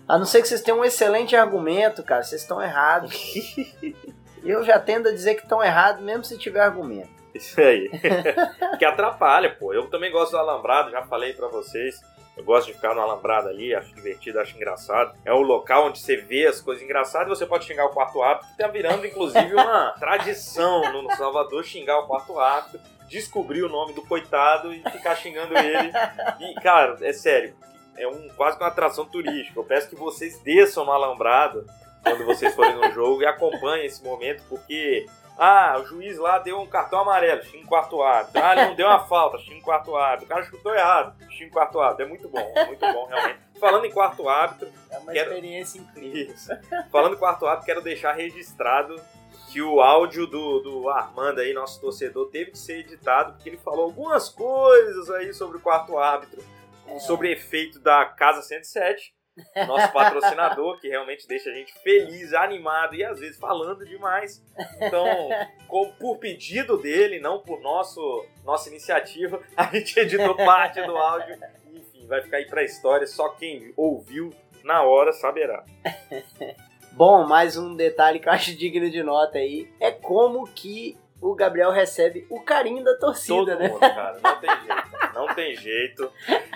A 0.07 0.19
não 0.19 0.27
ser 0.27 0.43
que 0.43 0.49
vocês 0.49 0.61
tenham 0.61 0.81
um 0.81 0.85
excelente 0.85 1.35
argumento, 1.35 2.03
cara, 2.03 2.23
vocês 2.23 2.43
estão 2.43 2.61
errados. 2.61 3.15
Eu 4.45 4.63
já 4.63 4.79
tendo 4.79 5.09
a 5.09 5.13
dizer 5.13 5.37
que 5.37 5.43
estão 5.43 5.65
errados, 5.65 6.05
mesmo 6.05 6.23
se 6.23 6.37
tiver 6.37 6.61
argumento. 6.61 7.09
Isso 7.35 7.59
aí. 7.59 7.91
que 8.79 8.85
atrapalha, 8.85 9.57
pô. 9.59 9.73
Eu 9.73 9.89
também 9.89 10.13
gosto 10.13 10.33
do 10.33 10.39
alambrado, 10.39 10.91
já 10.91 11.03
falei 11.03 11.33
para 11.33 11.49
vocês. 11.49 11.99
Eu 12.37 12.45
gosto 12.45 12.67
de 12.67 12.75
ficar 12.75 12.95
no 12.95 13.01
alambrado 13.01 13.49
ali, 13.49 13.75
acho 13.75 13.95
divertido, 13.95 14.41
acho 14.41 14.55
engraçado. 14.55 15.17
É 15.25 15.33
o 15.33 15.41
local 15.41 15.87
onde 15.87 15.99
você 16.01 16.17
vê 16.17 16.47
as 16.47 16.61
coisas 16.61 16.85
engraçadas 16.85 17.29
e 17.29 17.31
você 17.31 17.47
pode 17.47 17.65
xingar 17.65 17.87
o 17.87 17.91
quarto 17.91 18.21
árbitro, 18.23 18.51
que 18.51 18.59
tá 18.59 18.69
virando, 18.69 19.07
inclusive, 19.07 19.55
uma 19.55 19.93
tradição 19.99 20.93
no 20.93 21.11
Salvador 21.17 21.65
xingar 21.65 22.01
o 22.01 22.07
quarto 22.07 22.39
árbitro 22.39 22.81
descobrir 23.09 23.63
o 23.63 23.69
nome 23.69 23.93
do 23.93 24.03
coitado 24.03 24.73
e 24.73 24.83
ficar 24.91 25.17
xingando 25.17 25.57
ele. 25.57 25.93
E, 26.41 26.55
cara, 26.61 26.97
é 27.01 27.13
sério, 27.13 27.55
é 27.97 28.07
um, 28.07 28.29
quase 28.37 28.57
uma 28.59 28.69
atração 28.69 29.05
turística. 29.05 29.59
Eu 29.59 29.65
peço 29.65 29.89
que 29.89 29.97
vocês 29.97 30.39
desçam 30.41 30.85
no 30.85 30.93
alambrado 30.93 31.67
quando 32.03 32.25
vocês 32.25 32.55
forem 32.55 32.77
no 32.77 32.93
jogo 32.93 33.23
e 33.23 33.27
acompanhem 33.27 33.87
esse 33.87 34.03
momento, 34.03 34.43
porque. 34.49 35.07
Ah, 35.37 35.79
o 35.81 35.85
juiz 35.85 36.17
lá 36.17 36.39
deu 36.39 36.61
um 36.61 36.67
cartão 36.67 37.01
amarelo, 37.01 37.43
xinga 37.43 37.67
quarto 37.67 38.01
árbitro. 38.01 38.41
Ah, 38.41 38.53
ele 38.53 38.67
não 38.67 38.75
deu 38.77 38.87
uma 38.87 39.01
falta, 39.01 39.37
xinga 39.39 39.65
quarto 39.65 39.97
árbitro. 39.97 40.27
O 40.27 40.29
cara 40.29 40.45
chutou 40.45 40.73
errado, 40.73 41.13
xinga 41.29 41.51
quarto 41.51 41.81
árbitro. 41.81 42.05
É 42.05 42.09
muito 42.09 42.29
bom, 42.29 42.53
é 42.55 42.67
muito 42.67 42.93
bom, 42.93 43.07
realmente. 43.07 43.41
Falando 43.59 43.85
em 43.85 43.91
quarto 43.91 44.29
árbitro. 44.29 44.69
É 44.89 44.97
uma 44.97 45.13
quero... 45.13 45.31
experiência 45.31 45.81
incrível. 45.81 46.33
Isso. 46.33 46.51
Falando 46.93 47.15
em 47.15 47.19
quarto 47.19 47.47
árbitro, 47.47 47.67
quero 47.67 47.83
deixar 47.83 48.13
registrado 48.13 48.95
que 49.55 49.63
o 49.63 49.81
áudio 49.81 50.27
do, 50.27 50.59
do 50.59 50.89
Armando 50.89 51.41
aí, 51.41 51.53
nosso 51.53 51.81
torcedor, 51.81 52.29
teve 52.29 52.51
que 52.51 52.59
ser 52.59 52.81
editado, 52.81 53.35
porque 53.35 53.49
ele 53.49 53.57
falou 53.57 53.85
algumas 53.85 54.29
coisas 54.29 55.09
aí 55.11 55.33
sobre 55.33 55.59
o 55.59 55.61
quarto 55.61 55.97
árbitro, 55.97 56.43
é. 56.89 56.99
sobre 56.99 57.31
efeito 57.31 57.79
da 57.79 58.05
Casa 58.05 58.43
107, 58.43 59.15
nosso 59.69 59.93
patrocinador, 59.93 60.81
que 60.81 60.89
realmente 60.89 61.29
deixa 61.29 61.51
a 61.51 61.55
gente 61.55 61.73
feliz, 61.85 62.35
animado 62.35 62.97
e 62.97 63.05
às 63.05 63.21
vezes 63.21 63.39
falando 63.39 63.87
demais. 63.87 64.45
Então, 64.81 65.07
com, 65.69 65.93
por 66.01 66.19
pedido 66.19 66.77
dele, 66.77 67.21
não 67.21 67.39
por 67.39 67.61
nosso, 67.61 68.27
nossa 68.45 68.69
iniciativa, 68.69 69.41
a 69.57 69.67
gente 69.67 69.97
editou 70.01 70.35
parte 70.35 70.83
do 70.83 70.97
áudio. 70.97 71.39
Enfim, 71.73 72.09
vai 72.09 72.21
ficar 72.23 72.39
aí 72.39 72.47
pra 72.47 72.65
história, 72.65 73.07
só 73.07 73.29
quem 73.29 73.73
ouviu 73.77 74.35
na 74.65 74.83
hora 74.83 75.13
saberá. 75.13 75.65
Bom, 76.97 77.27
mais 77.27 77.57
um 77.57 77.75
detalhe 77.75 78.21
que 78.21 78.29
eu 78.29 78.33
acho 78.33 78.57
digno 78.57 78.89
de 78.89 79.03
nota 79.03 79.39
aí 79.39 79.69
é 79.81 79.91
como 79.91 80.47
que 80.47 80.97
o 81.21 81.35
Gabriel 81.35 81.73
recebe 81.73 82.25
o 82.31 82.41
carinho 82.41 82.85
da 82.85 82.95
torcida, 82.95 83.35
Todo 83.35 83.59
né? 83.59 83.69
Mundo, 83.69 83.81
cara, 83.81 84.21
não 84.23 84.37
tem 84.41 84.51
jeito. 84.61 85.13
Não 85.13 85.35
tem 85.35 85.57
jeito. 85.57 86.13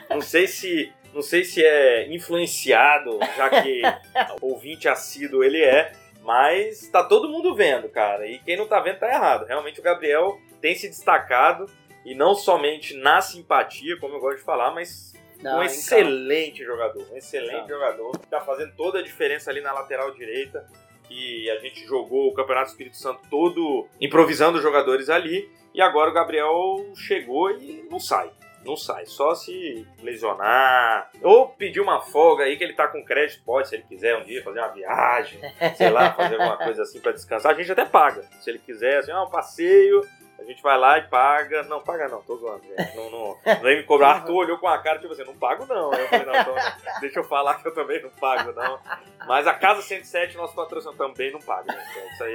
Não 0.08 0.20
sei 0.20 0.46
se 0.46 0.92
não 1.12 1.22
sei 1.22 1.42
se 1.42 1.64
é 1.64 2.06
influenciado, 2.14 3.18
já 3.36 3.50
que 3.62 3.82
ouvinte 4.40 4.88
assíduo 4.88 5.42
ele 5.42 5.60
é, 5.60 5.90
mas 6.22 6.86
tá 6.86 7.02
todo 7.02 7.28
mundo 7.28 7.52
vendo, 7.52 7.88
cara. 7.88 8.24
E 8.24 8.38
quem 8.38 8.56
não 8.56 8.68
tá 8.68 8.78
vendo 8.78 9.00
tá 9.00 9.08
errado. 9.08 9.44
Realmente 9.44 9.80
o 9.80 9.82
Gabriel 9.82 10.38
tem 10.60 10.72
se 10.76 10.86
destacado 10.86 11.66
e 12.04 12.14
não 12.14 12.36
somente 12.36 12.94
na 12.96 13.20
simpatia, 13.20 13.98
como 13.98 14.14
eu 14.14 14.20
gosto 14.20 14.38
de 14.38 14.44
falar, 14.44 14.70
mas 14.70 15.14
não, 15.42 15.58
um 15.58 15.62
excelente 15.62 16.64
jogador, 16.64 17.06
um 17.12 17.16
excelente 17.16 17.60
não. 17.60 17.68
jogador, 17.68 18.18
que 18.18 18.26
tá 18.26 18.40
fazendo 18.40 18.72
toda 18.76 18.98
a 18.98 19.02
diferença 19.02 19.50
ali 19.50 19.60
na 19.60 19.72
lateral 19.72 20.10
direita. 20.12 20.66
E 21.10 21.48
a 21.50 21.56
gente 21.56 21.86
jogou 21.86 22.28
o 22.28 22.34
Campeonato 22.34 22.70
Espírito 22.70 22.96
Santo 22.96 23.22
todo 23.30 23.88
improvisando 24.00 24.58
os 24.58 24.62
jogadores 24.62 25.08
ali. 25.08 25.50
E 25.72 25.80
agora 25.80 26.10
o 26.10 26.12
Gabriel 26.12 26.92
chegou 26.94 27.50
e 27.50 27.86
não 27.90 27.98
sai. 27.98 28.30
Não 28.64 28.76
sai, 28.76 29.06
só 29.06 29.34
se 29.34 29.86
lesionar. 30.02 31.10
Ou 31.22 31.48
pedir 31.48 31.80
uma 31.80 32.00
folga 32.00 32.44
aí 32.44 32.56
que 32.56 32.64
ele 32.64 32.74
tá 32.74 32.88
com 32.88 33.04
crédito, 33.04 33.42
pode, 33.44 33.68
se 33.68 33.76
ele 33.76 33.84
quiser 33.84 34.18
um 34.18 34.24
dia 34.24 34.42
fazer 34.42 34.58
uma 34.58 34.68
viagem, 34.68 35.40
sei 35.76 35.90
lá, 35.90 36.12
fazer 36.12 36.34
alguma 36.34 36.56
coisa 36.62 36.82
assim 36.82 37.00
para 37.00 37.12
descansar. 37.12 37.52
A 37.52 37.54
gente 37.54 37.70
até 37.70 37.84
paga. 37.84 38.22
Se 38.40 38.50
ele 38.50 38.58
quiser, 38.58 38.98
assim, 38.98 39.12
ah, 39.12 39.22
um 39.22 39.30
passeio, 39.30 40.02
a 40.38 40.44
gente 40.44 40.62
vai 40.62 40.78
lá 40.78 40.98
e 40.98 41.02
paga. 41.02 41.64
Não, 41.64 41.80
paga 41.80 42.08
não, 42.08 42.22
tô 42.22 42.36
zoando, 42.36 42.62
gente. 42.62 42.96
Não, 42.96 43.10
não, 43.10 43.36
me 43.62 43.82
cobrar. 43.82 44.10
Arthur 44.10 44.36
olhou 44.36 44.58
com 44.58 44.68
a 44.68 44.78
cara, 44.78 45.00
tipo 45.00 45.12
assim, 45.12 45.24
não 45.24 45.34
pago 45.34 45.66
não. 45.66 45.92
Eu 45.92 46.08
falei, 46.08 46.26
não, 46.26 46.34
então, 46.34 46.54
deixa 47.00 47.18
eu 47.18 47.24
falar 47.24 47.54
que 47.56 47.66
eu 47.66 47.74
também 47.74 48.00
não 48.00 48.10
pago, 48.10 48.52
não. 48.52 48.78
Mas 49.26 49.46
a 49.46 49.54
Casa 49.54 49.82
107, 49.82 50.36
nosso 50.36 50.54
patrocínio 50.54 50.96
também 50.96 51.32
não 51.32 51.40
paga, 51.40 51.72
gente. 51.72 52.12
Isso 52.12 52.24
aí, 52.24 52.32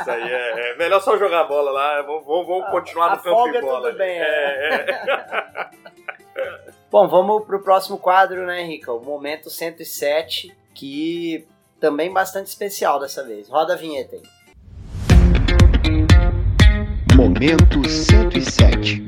isso 0.00 0.10
aí 0.10 0.32
é, 0.32 0.70
é 0.70 0.76
melhor 0.76 1.00
só 1.00 1.16
jogar 1.18 1.44
bola 1.44 1.72
lá. 1.72 2.02
Vamos, 2.02 2.24
vamos, 2.24 2.70
continuar 2.70 3.16
no 3.16 3.22
campo 3.22 3.50
de 3.50 3.60
bola. 3.60 3.88
Tudo 3.88 3.98
bem, 3.98 4.20
é, 4.20 4.24
é. 4.24 4.90
é. 4.90 5.70
Bom, 6.90 7.06
vamos 7.08 7.44
pro 7.44 7.62
próximo 7.62 7.98
quadro, 7.98 8.46
né, 8.46 8.62
Rica? 8.62 8.92
O 8.92 9.00
Momento 9.00 9.50
107, 9.50 10.56
que 10.72 11.46
também 11.80 12.12
bastante 12.12 12.46
especial 12.46 13.00
dessa 13.00 13.24
vez. 13.24 13.48
Roda 13.48 13.74
a 13.74 13.76
vinheta 13.76 14.16
aí. 14.16 14.37
Momento 17.18 17.82
107. 17.84 19.02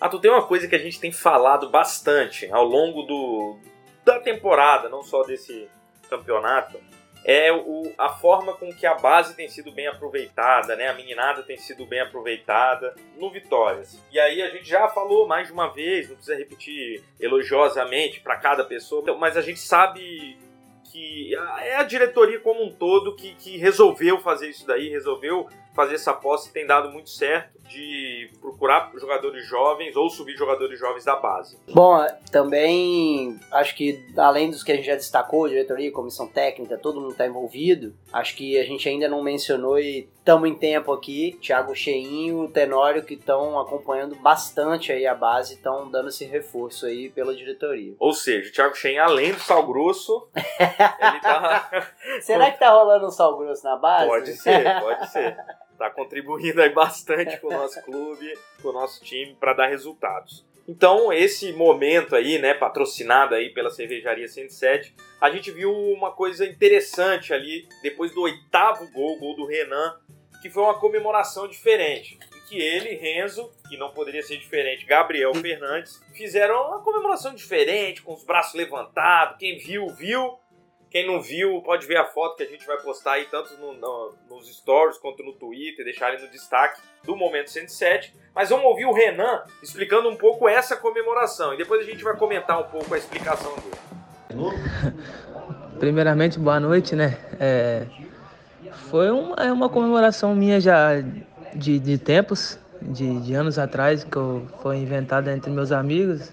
Ah, 0.00 0.08
tu 0.08 0.18
tem 0.18 0.32
uma 0.32 0.44
coisa 0.44 0.66
que 0.66 0.74
a 0.74 0.80
gente 0.80 0.98
tem 0.98 1.12
falado 1.12 1.70
bastante 1.70 2.50
ao 2.50 2.64
longo 2.64 3.02
do, 3.02 3.56
da 4.04 4.18
temporada, 4.18 4.88
não 4.88 5.00
só 5.04 5.22
desse 5.22 5.68
campeonato, 6.10 6.76
é 7.24 7.52
o, 7.52 7.92
a 7.96 8.08
forma 8.08 8.52
com 8.52 8.74
que 8.74 8.84
a 8.84 8.96
base 8.96 9.36
tem 9.36 9.48
sido 9.48 9.70
bem 9.70 9.86
aproveitada, 9.86 10.74
né? 10.74 10.88
A 10.88 10.94
meninada 10.94 11.44
tem 11.44 11.56
sido 11.56 11.86
bem 11.86 12.00
aproveitada 12.00 12.96
no 13.16 13.30
Vitórias. 13.30 13.96
E 14.10 14.18
aí 14.18 14.42
a 14.42 14.50
gente 14.50 14.68
já 14.68 14.88
falou 14.88 15.28
mais 15.28 15.46
de 15.46 15.52
uma 15.52 15.72
vez, 15.72 16.08
não 16.08 16.16
precisa 16.16 16.36
repetir 16.36 17.04
elogiosamente 17.20 18.18
para 18.18 18.36
cada 18.36 18.64
pessoa, 18.64 19.04
mas 19.18 19.36
a 19.36 19.40
gente 19.40 19.60
sabe 19.60 20.36
que 20.90 21.34
é 21.34 21.76
a 21.76 21.82
diretoria 21.82 22.40
como 22.40 22.64
um 22.64 22.72
todo 22.72 23.14
que, 23.14 23.34
que 23.34 23.56
resolveu 23.56 24.18
fazer 24.18 24.48
isso 24.48 24.66
daí, 24.66 24.88
resolveu 24.88 25.48
fazer 25.78 25.94
essa 25.94 26.10
aposta 26.10 26.50
tem 26.52 26.66
dado 26.66 26.90
muito 26.90 27.08
certo 27.08 27.56
de 27.68 28.28
procurar 28.40 28.90
jogadores 28.96 29.46
jovens 29.46 29.94
ou 29.94 30.10
subir 30.10 30.36
jogadores 30.36 30.76
jovens 30.76 31.04
da 31.04 31.14
base. 31.14 31.56
Bom, 31.68 32.04
também 32.32 33.38
acho 33.52 33.76
que 33.76 34.04
além 34.16 34.50
dos 34.50 34.64
que 34.64 34.72
a 34.72 34.74
gente 34.74 34.86
já 34.86 34.96
destacou, 34.96 35.48
diretoria, 35.48 35.92
comissão 35.92 36.26
técnica, 36.26 36.76
todo 36.76 37.00
mundo 37.00 37.12
está 37.12 37.26
envolvido. 37.26 37.94
Acho 38.12 38.34
que 38.34 38.58
a 38.58 38.64
gente 38.64 38.88
ainda 38.88 39.06
não 39.06 39.22
mencionou 39.22 39.78
e 39.78 40.08
estamos 40.18 40.48
em 40.48 40.54
tempo 40.54 40.92
aqui. 40.92 41.38
Thiago 41.40 41.76
Cheinho, 41.76 42.40
o 42.40 42.48
Tenório 42.48 43.04
que 43.04 43.14
estão 43.14 43.60
acompanhando 43.60 44.16
bastante 44.16 44.90
aí 44.90 45.06
a 45.06 45.14
base, 45.14 45.54
estão 45.54 45.88
dando 45.88 46.08
esse 46.08 46.24
reforço 46.24 46.86
aí 46.86 47.08
pela 47.08 47.36
diretoria. 47.36 47.94
Ou 48.00 48.12
seja, 48.12 48.48
o 48.48 48.52
Thiago 48.52 48.74
Cheinho, 48.74 49.00
além 49.00 49.32
do 49.32 49.38
sal 49.38 49.64
grosso, 49.64 50.28
ele 50.34 51.20
tá. 51.20 51.70
Será 52.20 52.50
que 52.50 52.58
tá 52.58 52.70
rolando 52.70 53.06
um 53.06 53.10
sal 53.12 53.38
grosso 53.38 53.62
na 53.62 53.76
base? 53.76 54.08
Pode 54.08 54.32
ser, 54.32 54.80
pode 54.80 55.08
ser 55.12 55.36
está 55.78 55.88
contribuindo 55.88 56.60
aí 56.60 56.70
bastante 56.70 57.38
com 57.38 57.46
o 57.46 57.52
nosso 57.52 57.80
clube, 57.82 58.36
com 58.60 58.68
o 58.68 58.72
nosso 58.72 59.02
time 59.04 59.36
para 59.38 59.52
dar 59.52 59.68
resultados. 59.68 60.44
Então, 60.66 61.10
esse 61.10 61.52
momento 61.52 62.14
aí, 62.14 62.38
né, 62.38 62.52
patrocinado 62.52 63.34
aí 63.34 63.50
pela 63.50 63.70
Cervejaria 63.70 64.28
107, 64.28 64.94
a 65.18 65.30
gente 65.30 65.50
viu 65.50 65.72
uma 65.72 66.10
coisa 66.10 66.44
interessante 66.44 67.32
ali, 67.32 67.66
depois 67.82 68.12
do 68.12 68.20
oitavo 68.20 68.86
gol, 68.92 69.18
gol 69.18 69.34
do 69.34 69.46
Renan, 69.46 69.96
que 70.42 70.50
foi 70.50 70.62
uma 70.62 70.78
comemoração 70.78 71.48
diferente. 71.48 72.18
Que 72.48 72.60
ele, 72.60 72.94
Renzo, 72.96 73.50
e 73.70 73.76
não 73.76 73.92
poderia 73.92 74.22
ser 74.22 74.36
diferente, 74.36 74.84
Gabriel 74.84 75.34
Fernandes, 75.34 76.00
fizeram 76.14 76.68
uma 76.68 76.82
comemoração 76.82 77.34
diferente, 77.34 78.02
com 78.02 78.12
os 78.12 78.24
braços 78.24 78.54
levantados. 78.54 79.38
Quem 79.38 79.58
viu, 79.58 79.88
viu. 79.88 80.38
Quem 80.90 81.06
não 81.06 81.20
viu, 81.20 81.60
pode 81.62 81.86
ver 81.86 81.98
a 81.98 82.04
foto 82.04 82.36
que 82.36 82.42
a 82.42 82.46
gente 82.46 82.66
vai 82.66 82.78
postar 82.78 83.12
aí, 83.12 83.26
tanto 83.26 83.54
no, 83.58 83.74
no, 83.74 84.14
nos 84.30 84.48
stories 84.56 84.96
quanto 84.96 85.22
no 85.22 85.34
Twitter, 85.34 85.84
deixar 85.84 86.12
ele 86.14 86.22
no 86.22 86.30
destaque 86.30 86.80
do 87.04 87.14
Momento 87.14 87.50
107. 87.50 88.14
Mas 88.34 88.48
vamos 88.48 88.64
ouvir 88.64 88.86
o 88.86 88.92
Renan 88.92 89.44
explicando 89.62 90.08
um 90.08 90.16
pouco 90.16 90.48
essa 90.48 90.76
comemoração 90.76 91.52
e 91.52 91.58
depois 91.58 91.82
a 91.82 91.90
gente 91.90 92.02
vai 92.02 92.16
comentar 92.16 92.58
um 92.58 92.70
pouco 92.70 92.94
a 92.94 92.98
explicação 92.98 93.54
dele. 93.56 93.76
Primeiramente, 95.78 96.38
boa 96.38 96.58
noite, 96.58 96.96
né? 96.96 97.18
É, 97.38 97.86
foi 98.90 99.10
uma, 99.10 99.36
é 99.36 99.52
uma 99.52 99.68
comemoração 99.68 100.34
minha 100.34 100.60
já 100.60 100.92
de, 101.54 101.78
de 101.78 101.98
tempos, 101.98 102.58
de, 102.80 103.20
de 103.20 103.34
anos 103.34 103.58
atrás, 103.58 104.04
que 104.04 104.16
eu, 104.16 104.46
foi 104.62 104.78
inventada 104.78 105.32
entre 105.32 105.50
meus 105.50 105.70
amigos, 105.70 106.32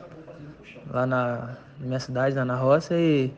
lá 0.89 1.05
na 1.05 1.57
minha 1.77 1.99
cidade, 1.99 2.35
lá 2.35 2.45
na 2.45 2.55
roça, 2.55 2.95
e 2.95 3.31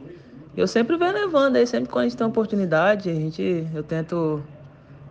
eu 0.58 0.68
sempre 0.68 0.98
venho 0.98 1.14
levando 1.14 1.56
aí, 1.56 1.68
sempre 1.68 1.88
quando 1.88 2.06
a 2.06 2.08
gente 2.10 2.18
tem 2.18 2.26
oportunidade, 2.26 3.10
a 3.12 3.14
gente, 3.14 3.68
eu 3.76 3.84
tento 3.84 4.42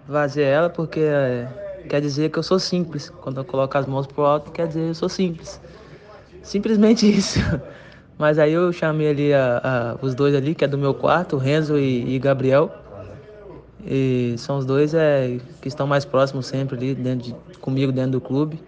fazer 0.09 0.43
ela 0.43 0.69
porque 0.69 0.99
é, 0.99 1.49
quer 1.89 2.01
dizer 2.01 2.31
que 2.31 2.39
eu 2.39 2.43
sou 2.43 2.59
simples. 2.59 3.11
Quando 3.21 3.39
eu 3.39 3.45
coloco 3.45 3.79
as 3.79 3.87
mãos 3.87 4.09
pro 4.09 4.25
alto, 4.25 4.51
quer 4.51 4.67
dizer 4.67 4.81
que 4.81 4.91
eu 4.91 4.95
sou 4.95 5.09
simples. 5.09 5.61
Simplesmente 6.43 7.07
isso. 7.09 7.39
Mas 8.19 8.41
aí 8.41 8.53
eu 8.53 8.73
chamei 8.73 9.09
ali 9.09 9.33
a, 9.33 9.61
a, 9.63 10.05
os 10.05 10.17
dois 10.17 10.35
ali, 10.35 10.53
que 10.53 10.65
é 10.65 10.69
do 10.69 10.77
meu 10.77 10.93
quarto, 10.93 11.37
o 11.37 11.39
Renzo 11.39 11.79
e, 11.79 12.17
e 12.17 12.19
Gabriel. 12.19 12.75
E 13.85 14.35
são 14.39 14.59
os 14.59 14.65
dois 14.65 14.95
é, 14.95 15.39
que 15.63 15.69
estão 15.69 15.87
mais 15.87 16.05
próximos 16.05 16.47
sempre 16.47 16.77
ali, 16.77 16.93
dentro 16.93 17.27
de, 17.27 17.35
comigo 17.61 17.93
dentro 17.93 18.13
do 18.13 18.21
clube. 18.21 18.61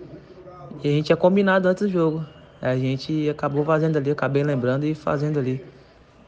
E 0.84 0.88
a 0.88 0.92
gente 0.92 1.06
tinha 1.06 1.16
combinado 1.16 1.66
antes 1.66 1.86
do 1.86 1.92
jogo. 1.92 2.24
A 2.62 2.76
gente 2.76 3.28
acabou 3.28 3.64
fazendo 3.64 3.96
ali, 3.96 4.12
acabei 4.12 4.44
lembrando 4.44 4.84
e 4.84 4.94
fazendo 4.94 5.40
ali. 5.40 5.64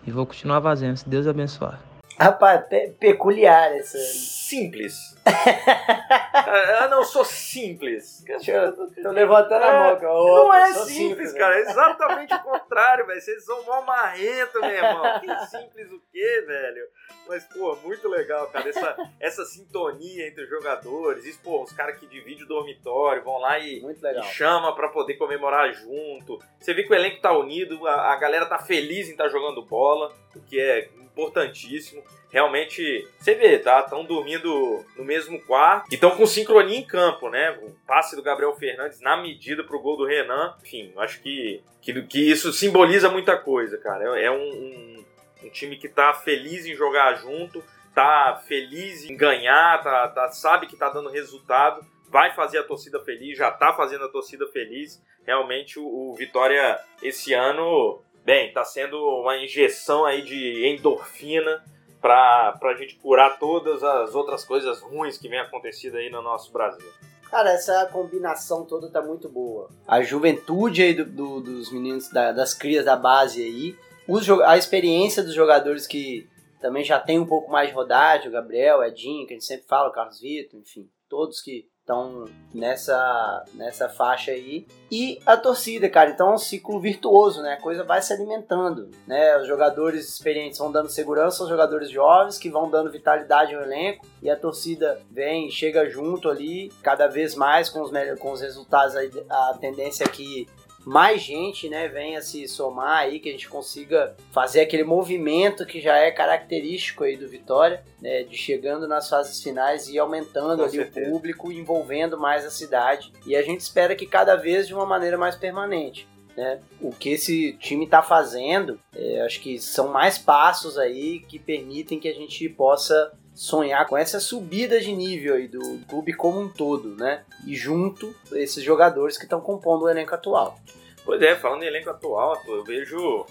E 0.02 0.10
vou 0.10 0.26
continuar 0.26 0.62
fazendo, 0.62 0.96
se 0.96 1.08
Deus 1.08 1.26
abençoar. 1.26 1.89
Rapaz, 2.20 2.66
pe 2.68 2.90
peculiar 3.00 3.72
essa. 3.72 3.96
Simples. 3.96 5.16
ah, 5.24 6.88
não, 6.90 7.02
sou 7.02 7.24
simples. 7.24 8.22
Eu 8.26 8.74
tô 9.02 9.10
levantando 9.10 9.64
a 9.64 9.72
mão. 9.72 9.96
É, 9.96 10.02
não 10.02 10.52
é 10.52 10.66
simples, 10.66 10.90
simples, 10.90 11.32
cara. 11.32 11.56
É 11.56 11.60
exatamente 11.62 12.34
o 12.34 12.42
contrário, 12.42 13.06
velho. 13.06 13.20
Vocês 13.22 13.42
são 13.42 13.64
mó 13.64 13.80
marrento, 13.80 14.60
meu 14.60 14.70
irmão. 14.70 15.20
Que 15.20 15.46
simples 15.46 15.90
o 15.90 16.02
quê, 16.12 16.44
velho? 16.46 16.86
Mas, 17.26 17.44
pô, 17.44 17.74
muito 17.76 18.06
legal, 18.06 18.48
cara. 18.48 18.68
Essa, 18.68 18.96
essa 19.18 19.44
sintonia 19.46 20.28
entre 20.28 20.44
os 20.44 20.50
jogadores. 20.50 21.24
Isso, 21.24 21.40
pô, 21.42 21.62
os 21.62 21.72
caras 21.72 21.96
que 21.96 22.06
dividem 22.06 22.44
o 22.44 22.48
dormitório, 22.48 23.24
vão 23.24 23.38
lá 23.38 23.58
e, 23.58 23.82
e 23.82 24.22
chama 24.24 24.74
para 24.74 24.88
poder 24.88 25.14
comemorar 25.14 25.72
junto. 25.72 26.38
Você 26.58 26.74
vê 26.74 26.82
que 26.82 26.92
o 26.92 26.94
elenco 26.94 27.22
tá 27.22 27.32
unido, 27.32 27.86
a, 27.86 28.12
a 28.12 28.16
galera 28.16 28.44
tá 28.44 28.58
feliz 28.58 29.08
em 29.08 29.12
estar 29.12 29.24
tá 29.24 29.30
jogando 29.30 29.64
bola, 29.64 30.12
o 30.36 30.40
que 30.40 30.60
é 30.60 30.90
importantíssimo 31.20 32.02
realmente, 32.30 33.06
você 33.18 33.34
vê, 33.34 33.58
tá? 33.58 33.80
Estão 33.80 34.04
dormindo 34.04 34.84
no 34.96 35.04
mesmo 35.04 35.40
quarto 35.42 35.90
e 35.90 35.94
estão 35.94 36.12
com 36.12 36.26
sincronia 36.26 36.78
em 36.78 36.86
campo, 36.86 37.28
né? 37.28 37.58
O 37.62 37.74
passe 37.86 38.16
do 38.16 38.22
Gabriel 38.22 38.54
Fernandes 38.54 39.00
na 39.00 39.16
medida 39.16 39.64
pro 39.64 39.80
gol 39.80 39.96
do 39.96 40.06
Renan. 40.06 40.54
Enfim, 40.62 40.92
acho 40.96 41.20
que, 41.20 41.62
que, 41.82 42.02
que 42.02 42.30
isso 42.30 42.52
simboliza 42.52 43.10
muita 43.10 43.36
coisa, 43.36 43.76
cara. 43.76 44.18
É, 44.18 44.26
é 44.26 44.30
um, 44.30 44.36
um, 44.36 45.04
um, 45.44 45.50
time 45.50 45.76
que 45.76 45.88
tá 45.88 46.14
feliz 46.14 46.66
em 46.66 46.74
jogar 46.74 47.14
junto, 47.14 47.62
tá 47.94 48.40
feliz 48.46 49.04
em 49.04 49.16
ganhar, 49.16 49.82
tá, 49.82 50.08
tá, 50.08 50.30
sabe 50.30 50.66
que 50.66 50.76
tá 50.76 50.88
dando 50.88 51.10
resultado, 51.10 51.84
vai 52.08 52.32
fazer 52.32 52.58
a 52.58 52.64
torcida 52.64 53.00
feliz, 53.00 53.36
já 53.36 53.50
tá 53.50 53.72
fazendo 53.72 54.04
a 54.04 54.08
torcida 54.08 54.46
feliz. 54.46 55.02
Realmente 55.26 55.78
o, 55.78 55.84
o 55.84 56.14
Vitória 56.14 56.78
esse 57.02 57.34
ano, 57.34 58.02
bem, 58.30 58.52
tá 58.52 58.64
sendo 58.64 58.96
uma 58.96 59.36
injeção 59.38 60.04
aí 60.04 60.22
de 60.22 60.64
endorfina 60.68 61.64
para 62.00 62.56
a 62.62 62.74
gente 62.74 62.94
curar 62.94 63.40
todas 63.40 63.82
as 63.82 64.14
outras 64.14 64.44
coisas 64.44 64.80
ruins 64.80 65.18
que 65.18 65.28
vem 65.28 65.40
acontecendo 65.40 65.96
aí 65.96 66.08
no 66.08 66.22
nosso 66.22 66.52
Brasil. 66.52 66.88
Cara, 67.28 67.50
essa 67.50 67.86
combinação 67.86 68.64
toda 68.64 68.88
tá 68.88 69.02
muito 69.02 69.28
boa. 69.28 69.68
A 69.84 70.00
juventude 70.00 70.80
aí 70.80 70.94
do, 70.94 71.04
do, 71.04 71.40
dos 71.40 71.72
meninos, 71.72 72.08
da, 72.08 72.30
das 72.30 72.54
crias 72.54 72.84
da 72.84 72.94
base 72.94 73.42
aí, 73.42 73.76
os, 74.06 74.30
a 74.30 74.56
experiência 74.56 75.24
dos 75.24 75.34
jogadores 75.34 75.84
que 75.88 76.28
também 76.60 76.84
já 76.84 77.00
tem 77.00 77.18
um 77.18 77.26
pouco 77.26 77.50
mais 77.50 77.70
de 77.70 77.74
rodagem, 77.74 78.28
o 78.28 78.32
Gabriel, 78.32 78.78
o 78.78 78.84
Edinho, 78.84 79.26
que 79.26 79.32
a 79.32 79.36
gente 79.36 79.46
sempre 79.46 79.66
fala, 79.66 79.88
o 79.88 79.92
Carlos 79.92 80.20
Vitor, 80.20 80.60
enfim, 80.60 80.88
todos 81.08 81.42
que 81.42 81.66
estão 81.90 82.24
nessa, 82.54 83.44
nessa 83.54 83.88
faixa 83.88 84.30
aí. 84.30 84.66
E 84.90 85.20
a 85.26 85.36
torcida, 85.36 85.88
cara, 85.88 86.10
então 86.10 86.30
é 86.30 86.34
um 86.34 86.38
ciclo 86.38 86.80
virtuoso, 86.80 87.42
né? 87.42 87.54
A 87.54 87.60
coisa 87.60 87.84
vai 87.84 88.00
se 88.00 88.12
alimentando, 88.12 88.90
né? 89.06 89.36
Os 89.38 89.46
jogadores 89.46 90.08
experientes 90.08 90.58
vão 90.58 90.70
dando 90.70 90.88
segurança 90.88 91.42
aos 91.42 91.50
jogadores 91.50 91.90
jovens, 91.90 92.38
que 92.38 92.48
vão 92.48 92.70
dando 92.70 92.90
vitalidade 92.90 93.54
ao 93.54 93.62
elenco, 93.62 94.06
e 94.22 94.30
a 94.30 94.36
torcida 94.36 95.00
vem, 95.10 95.50
chega 95.50 95.88
junto 95.88 96.28
ali, 96.28 96.72
cada 96.82 97.06
vez 97.08 97.34
mais 97.34 97.68
com 97.68 97.80
os, 97.82 97.90
com 98.18 98.32
os 98.32 98.40
resultados. 98.40 98.94
A 99.28 99.58
tendência 99.60 100.04
é 100.04 100.08
que 100.08 100.48
mais 100.84 101.20
gente 101.22 101.68
né, 101.68 101.88
venha 101.88 102.22
se 102.22 102.46
somar 102.48 103.00
aí, 103.00 103.20
que 103.20 103.28
a 103.28 103.32
gente 103.32 103.48
consiga 103.48 104.16
fazer 104.32 104.60
aquele 104.60 104.84
movimento 104.84 105.66
que 105.66 105.80
já 105.80 105.96
é 105.96 106.10
característico 106.10 107.04
aí 107.04 107.16
do 107.16 107.28
Vitória, 107.28 107.84
né, 108.00 108.22
de 108.22 108.36
chegando 108.36 108.88
nas 108.88 109.08
fases 109.08 109.42
finais 109.42 109.88
e 109.88 109.98
aumentando 109.98 110.58
Com 110.58 110.64
ali 110.64 110.76
certeza. 110.78 111.08
o 111.08 111.12
público, 111.12 111.52
envolvendo 111.52 112.18
mais 112.18 112.44
a 112.44 112.50
cidade. 112.50 113.12
E 113.26 113.36
a 113.36 113.42
gente 113.42 113.60
espera 113.60 113.94
que 113.94 114.06
cada 114.06 114.36
vez 114.36 114.66
de 114.66 114.74
uma 114.74 114.86
maneira 114.86 115.18
mais 115.18 115.36
permanente. 115.36 116.08
Né? 116.36 116.60
O 116.80 116.90
que 116.90 117.10
esse 117.10 117.52
time 117.54 117.84
está 117.84 118.02
fazendo, 118.02 118.78
é, 118.94 119.20
acho 119.22 119.40
que 119.40 119.58
são 119.58 119.88
mais 119.88 120.16
passos 120.16 120.78
aí 120.78 121.20
que 121.20 121.38
permitem 121.38 121.98
que 122.00 122.08
a 122.08 122.14
gente 122.14 122.48
possa 122.48 123.12
sonhar 123.34 123.86
com 123.86 123.96
essa 123.96 124.20
subida 124.20 124.80
de 124.80 124.92
nível 124.92 125.34
aí 125.34 125.48
do 125.48 125.78
clube 125.88 126.12
como 126.12 126.40
um 126.40 126.48
todo, 126.48 126.94
né? 126.96 127.24
E 127.46 127.54
junto 127.56 128.14
esses 128.32 128.62
jogadores 128.62 129.16
que 129.16 129.24
estão 129.24 129.40
compondo 129.40 129.84
o 129.84 129.88
elenco 129.88 130.14
atual. 130.14 130.58
Pois 131.04 131.20
é, 131.22 131.34
falando 131.36 131.62
em 131.62 131.66
elenco 131.66 131.90
atual, 131.90 132.36
eu 132.46 132.62
vejo 132.64 133.24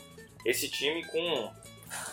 esse 0.45 0.69
time 0.69 1.05
com 1.05 1.51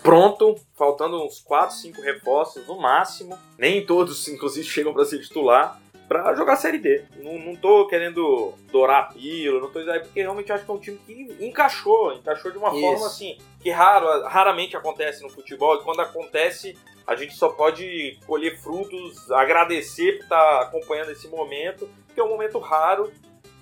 pronto, 0.02 0.56
faltando 0.74 1.22
uns 1.24 1.40
4, 1.40 1.74
5 1.76 2.00
reforços 2.02 2.66
no 2.66 2.78
máximo. 2.78 3.38
Nem 3.58 3.84
todos, 3.84 4.28
inclusive, 4.28 4.66
chegam 4.66 4.92
para 4.92 5.04
ser 5.04 5.20
titular. 5.20 5.80
pra 6.08 6.34
jogar 6.34 6.52
a 6.52 6.56
Série 6.56 6.78
D. 6.78 7.04
Não, 7.16 7.38
não 7.38 7.56
tô 7.56 7.86
querendo 7.88 8.54
dourar 8.70 9.00
a 9.00 9.04
pílula, 9.06 9.60
não 9.60 9.72
tô 9.72 9.80
dizendo, 9.80 10.02
porque 10.02 10.20
realmente 10.20 10.52
acho 10.52 10.64
que 10.64 10.70
é 10.70 10.74
um 10.74 10.78
time 10.78 10.98
que 11.04 11.36
encaixou, 11.40 12.12
encaixou 12.12 12.50
de 12.52 12.58
uma 12.58 12.68
Isso. 12.68 12.80
forma 12.80 13.06
assim, 13.06 13.38
que 13.60 13.70
raro, 13.70 14.22
raramente 14.28 14.76
acontece 14.76 15.22
no 15.22 15.28
futebol, 15.28 15.76
e 15.76 15.82
quando 15.82 16.00
acontece, 16.00 16.78
a 17.06 17.14
gente 17.14 17.34
só 17.34 17.48
pode 17.50 18.18
colher 18.26 18.58
frutos, 18.58 19.30
agradecer 19.30 20.16
por 20.16 20.22
estar 20.24 20.62
acompanhando 20.62 21.12
esse 21.12 21.28
momento, 21.28 21.88
que 22.12 22.20
é 22.20 22.24
um 22.24 22.28
momento 22.28 22.58
raro, 22.58 23.12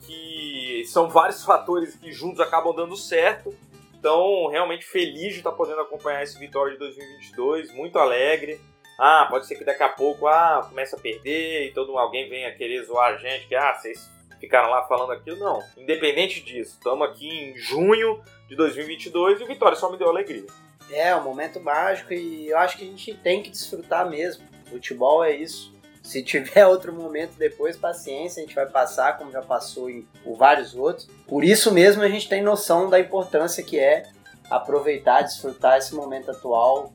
que 0.00 0.83
são 0.87 1.09
vários 1.09 1.44
fatores 1.44 1.94
que 1.96 2.11
juntos 2.11 2.40
acabam 2.40 2.74
dando 2.74 2.96
certo. 2.96 3.54
Então, 3.94 4.48
realmente 4.48 4.85
feliz 4.85 5.33
de 5.33 5.38
estar 5.38 5.52
podendo 5.52 5.80
acompanhar 5.80 6.22
esse 6.22 6.38
Vitória 6.38 6.72
de 6.72 6.78
2022, 6.78 7.74
muito 7.74 7.98
alegre. 7.98 8.61
Ah, 8.98 9.26
pode 9.28 9.46
ser 9.46 9.57
que 9.57 9.64
daqui 9.64 9.83
a 9.83 9.88
pouco 9.88 10.26
ah, 10.26 10.66
comece 10.68 10.94
a 10.94 10.98
perder 10.98 11.66
e 11.66 11.72
todo 11.72 11.98
alguém 11.98 12.28
venha 12.28 12.54
querer 12.54 12.83
zoar 12.85 13.14
a 13.14 13.16
gente, 13.16 13.46
que 13.46 13.54
ah, 13.54 13.74
vocês 13.74 14.11
ficaram 14.38 14.70
lá 14.70 14.87
falando 14.87 15.12
aquilo. 15.12 15.38
Não, 15.38 15.59
independente 15.76 16.40
disso, 16.42 16.76
estamos 16.78 17.09
aqui 17.09 17.28
em 17.28 17.57
junho 17.57 18.22
de 18.46 18.54
2022 18.54 19.40
e 19.40 19.44
o 19.44 19.46
Vitória 19.46 19.76
só 19.76 19.90
me 19.90 19.96
deu 19.98 20.09
alegria. 20.09 20.46
É, 20.94 21.14
um 21.16 21.22
momento 21.22 21.61
mágico 21.61 22.12
e 22.12 22.48
eu 22.48 22.59
acho 22.59 22.78
que 22.78 22.85
a 22.85 22.87
gente 22.87 23.14
tem 23.14 23.42
que 23.42 23.50
desfrutar 23.50 24.09
mesmo. 24.09 24.44
Futebol 24.66 25.24
é 25.24 25.35
isso. 25.35 25.74
Se 26.02 26.22
tiver 26.22 26.66
outro 26.68 26.92
momento 26.92 27.37
depois, 27.37 27.76
paciência, 27.76 28.42
a 28.42 28.46
gente 28.46 28.54
vai 28.54 28.66
passar, 28.66 29.18
como 29.18 29.33
já 29.33 29.42
passou 29.42 29.90
em 29.90 30.07
vários 30.38 30.74
outros. 30.74 31.09
Por 31.26 31.42
isso 31.42 31.72
mesmo 31.72 32.02
a 32.02 32.09
gente 32.09 32.28
tem 32.28 32.42
noção 32.42 32.88
da 32.88 33.00
importância 33.00 33.62
que 33.62 33.78
é 33.78 34.04
aproveitar, 34.50 35.22
desfrutar 35.22 35.78
esse 35.78 35.94
momento 35.94 36.30
atual 36.30 36.92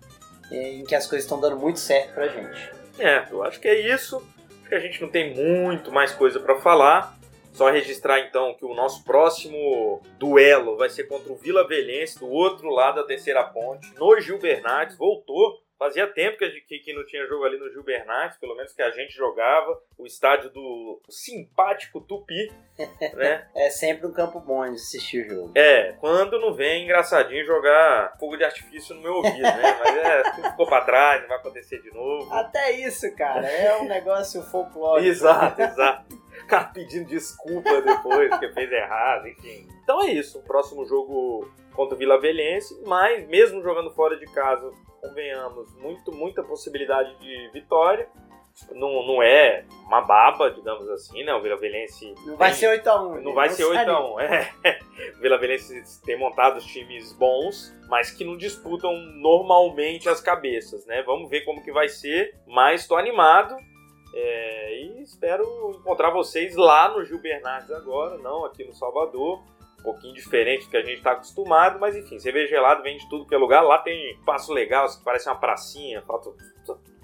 eh, 0.51 0.75
em 0.75 0.83
que 0.83 0.95
as 0.95 1.05
coisas 1.05 1.25
estão 1.25 1.39
dando 1.39 1.57
muito 1.57 1.79
certo 1.79 2.13
pra 2.13 2.27
gente. 2.27 2.71
É, 2.97 3.25
eu 3.31 3.43
acho 3.43 3.59
que 3.59 3.67
é 3.67 3.93
isso. 3.93 4.17
Acho 4.61 4.69
que 4.69 4.75
a 4.75 4.79
gente 4.79 5.01
não 5.01 5.09
tem 5.09 5.33
muito 5.33 5.91
mais 5.91 6.11
coisa 6.11 6.39
para 6.39 6.59
falar. 6.61 7.18
Só 7.51 7.69
registrar 7.69 8.19
então 8.21 8.53
que 8.55 8.65
o 8.65 8.73
nosso 8.73 9.03
próximo 9.03 10.01
duelo 10.17 10.77
vai 10.77 10.89
ser 10.89 11.05
contra 11.05 11.31
o 11.31 11.35
Vila 11.35 11.67
Velhense, 11.67 12.19
do 12.19 12.29
outro 12.29 12.69
lado 12.69 12.95
da 13.01 13.07
terceira 13.07 13.43
ponte, 13.43 13.93
no 13.97 14.19
Gil 14.19 14.39
Bernardes. 14.39 14.97
Voltou. 14.97 15.57
Fazia 15.77 16.05
tempo 16.07 16.37
que, 16.37 16.43
a 16.43 16.49
gente- 16.49 16.65
que, 16.65 16.79
que 16.79 16.93
não 16.93 17.05
tinha 17.05 17.25
jogo 17.25 17.45
ali 17.45 17.57
no 17.57 17.71
Gil 17.71 17.83
Bernardes, 17.83 18.37
pelo 18.37 18.53
menos 18.53 18.73
que 18.73 18.81
a 18.81 18.91
gente 18.91 19.13
jogava. 19.13 19.79
O 19.97 20.05
estádio 20.05 20.49
do 20.49 21.01
simpático 21.09 22.01
Tupi, 22.01 22.51
né? 23.15 23.47
É 23.55 23.69
sempre 23.69 24.05
um 24.05 24.11
campo 24.11 24.41
bom 24.41 24.65
de 24.65 24.75
assistir 24.75 25.25
o 25.25 25.29
jogo. 25.29 25.51
É, 25.55 25.93
quando 26.01 26.37
não 26.37 26.53
vem 26.53 26.83
engraçadinho 26.83 27.45
jogar 27.45 28.13
fogo 28.19 28.35
de 28.35 28.43
artifício 28.43 28.93
no 28.93 29.01
meu 29.01 29.13
ouvido, 29.15 29.41
né? 29.41 29.79
Mas 29.79 29.95
é, 29.97 30.23
tudo 30.35 30.49
ficou 30.51 30.67
pra 30.67 30.81
trás, 30.81 31.21
não 31.21 31.29
vai 31.29 31.37
acontecer 31.37 31.81
de 31.81 31.91
novo. 31.93 32.33
Até 32.33 32.71
isso, 32.71 33.13
cara, 33.15 33.47
é 33.49 33.77
um 33.77 33.85
negócio 33.87 34.41
folclórico. 34.43 35.07
Exato, 35.07 35.61
exato. 35.61 36.28
Cara 36.49 36.65
pedindo 36.73 37.07
desculpa 37.07 37.81
depois, 37.81 38.29
porque 38.29 38.49
fez 38.53 38.71
errado, 38.71 39.27
enfim. 39.27 39.67
Então 39.83 40.01
é 40.03 40.11
isso. 40.11 40.39
O 40.39 40.43
próximo 40.43 40.85
jogo 40.85 41.47
contra 41.73 41.95
o 41.95 41.97
Vila 41.97 42.19
Velhense, 42.19 42.81
mas 42.85 43.27
mesmo 43.27 43.61
jogando 43.61 43.91
fora 43.91 44.17
de 44.17 44.25
casa, 44.27 44.69
convenhamos, 45.01 45.73
muito, 45.77 46.11
muita 46.11 46.43
possibilidade 46.43 47.17
de 47.19 47.49
vitória. 47.53 48.07
Não, 48.71 49.07
não 49.07 49.23
é 49.23 49.63
uma 49.85 50.01
baba, 50.01 50.51
digamos 50.51 50.89
assim, 50.89 51.23
né? 51.23 51.33
O 51.33 51.41
Vila 51.41 51.55
Velhense. 51.55 52.13
Não 52.25 52.35
vai 52.35 52.49
tem- 52.49 52.57
ser 52.59 52.67
8x1. 52.81 53.21
não 53.21 53.33
vai 53.33 53.49
ser 53.49 53.63
8 53.63 53.89
a 53.89 54.13
1 54.15 54.19
é. 54.19 54.49
O 55.15 55.21
Vila 55.21 55.37
Velhense 55.37 56.03
tem 56.03 56.17
montado 56.19 56.57
os 56.57 56.65
times 56.65 57.13
bons, 57.13 57.73
mas 57.87 58.11
que 58.11 58.25
não 58.25 58.35
disputam 58.35 58.91
normalmente 59.21 60.09
as 60.09 60.19
cabeças, 60.19 60.85
né? 60.85 61.01
Vamos 61.03 61.29
ver 61.29 61.41
como 61.45 61.63
que 61.63 61.71
vai 61.71 61.87
ser, 61.87 62.35
mas 62.47 62.81
estou 62.81 62.97
animado 62.97 63.55
é, 64.13 64.81
e 64.81 65.03
espero 65.03 65.45
encontrar 65.79 66.09
vocês 66.09 66.55
lá 66.55 66.89
no 66.89 67.03
Gil 67.05 67.19
Bernardes 67.19 67.71
agora, 67.71 68.17
não 68.17 68.45
aqui 68.45 68.63
no 68.63 68.73
Salvador. 68.73 69.43
Um 69.79 69.83
pouquinho 69.83 70.13
diferente 70.13 70.65
do 70.65 70.71
que 70.71 70.77
a 70.77 70.81
gente 70.81 70.97
está 70.97 71.13
acostumado, 71.13 71.79
mas 71.79 71.95
enfim, 71.95 72.19
cerveja 72.19 72.49
gelada 72.49 72.81
vem 72.81 72.97
de 72.97 73.07
tudo 73.09 73.25
que 73.25 73.33
é 73.33 73.37
lugar. 73.37 73.61
Lá 73.61 73.77
tem 73.77 74.11
espaço 74.11 74.51
legal, 74.51 74.85
que 74.89 75.03
parece 75.05 75.29
uma 75.29 75.39
pracinha. 75.39 76.03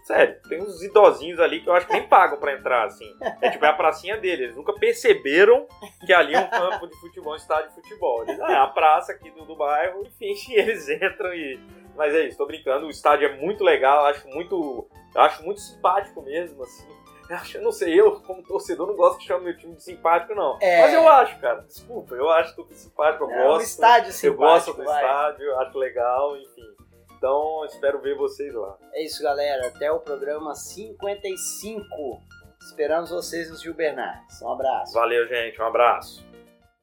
Sério, 0.05 0.39
tem 0.47 0.61
uns 0.61 0.83
idosinhos 0.83 1.39
ali 1.39 1.61
que 1.61 1.67
eu 1.67 1.73
acho 1.73 1.87
que 1.87 1.93
nem 1.93 2.07
pagam 2.07 2.37
pra 2.37 2.53
entrar, 2.53 2.85
assim. 2.85 3.11
É 3.41 3.49
tipo, 3.49 3.65
é 3.65 3.69
a 3.69 3.73
pracinha 3.73 4.17
deles. 4.17 4.41
Eles 4.41 4.55
nunca 4.55 4.71
perceberam 4.73 5.65
que 6.05 6.13
ali 6.13 6.35
é 6.35 6.39
um 6.39 6.47
campo 6.47 6.85
de 6.85 6.95
futebol, 6.99 7.33
um 7.33 7.35
estádio 7.35 7.69
de 7.69 7.75
futebol. 7.75 8.21
Eles, 8.21 8.39
ah, 8.39 8.51
é 8.51 8.57
a 8.57 8.67
praça 8.67 9.13
aqui 9.13 9.31
do, 9.31 9.45
do 9.45 9.55
bairro, 9.55 10.05
enfim, 10.05 10.35
eles 10.53 10.87
entram 10.89 11.33
e. 11.33 11.59
Mas 11.95 12.13
é 12.13 12.23
isso, 12.27 12.38
tô 12.38 12.45
brincando. 12.45 12.88
O 12.88 12.89
estádio 12.89 13.27
é 13.27 13.36
muito 13.38 13.63
legal, 13.63 14.01
eu 14.01 14.05
acho 14.08 14.27
muito. 14.27 14.88
Eu 15.13 15.21
acho 15.21 15.43
muito 15.43 15.62
simpático 15.62 16.21
mesmo, 16.21 16.62
assim. 16.63 16.86
Eu 17.29 17.36
acho, 17.38 17.58
eu 17.58 17.63
não 17.63 17.71
sei, 17.71 17.99
eu, 17.99 18.21
como 18.21 18.43
torcedor, 18.43 18.86
não 18.86 18.95
gosto 18.95 19.17
que 19.17 19.25
chame 19.25 19.45
meu 19.45 19.58
time 19.58 19.73
de 19.75 19.81
simpático, 19.84 20.36
não. 20.36 20.60
É. 20.62 20.81
Mas 20.81 20.93
eu 20.93 21.08
acho, 21.10 21.39
cara. 21.39 21.62
Desculpa, 21.62 22.13
eu 22.13 22.29
acho 22.29 22.55
tudo 22.55 22.71
simpático, 22.73 23.23
eu 23.23 23.31
É 23.31 23.43
um 23.45 23.47
gosto. 23.47 23.65
estádio 23.65 24.10
eu 24.10 24.13
simpático, 24.13 24.43
gosto 24.43 24.73
do 24.73 24.84
vai. 24.84 25.03
estádio, 25.03 25.43
eu 25.45 25.60
acho 25.62 25.77
legal, 25.77 26.38
enfim. 26.38 26.75
Então, 27.17 27.65
espero 27.65 27.99
ver 27.99 28.15
vocês 28.15 28.53
lá. 28.53 28.77
É 28.93 29.03
isso, 29.03 29.23
galera. 29.23 29.67
Até 29.67 29.91
o 29.91 29.99
programa 29.99 30.53
55. 30.53 32.21
Esperamos 32.62 33.10
vocês 33.10 33.49
no 33.49 33.58
Gil 33.58 33.73
Bernardes. 33.73 34.41
Um 34.41 34.51
abraço. 34.51 34.93
Valeu, 34.93 35.25
gente. 35.27 35.60
Um 35.60 35.65
abraço. 35.65 36.23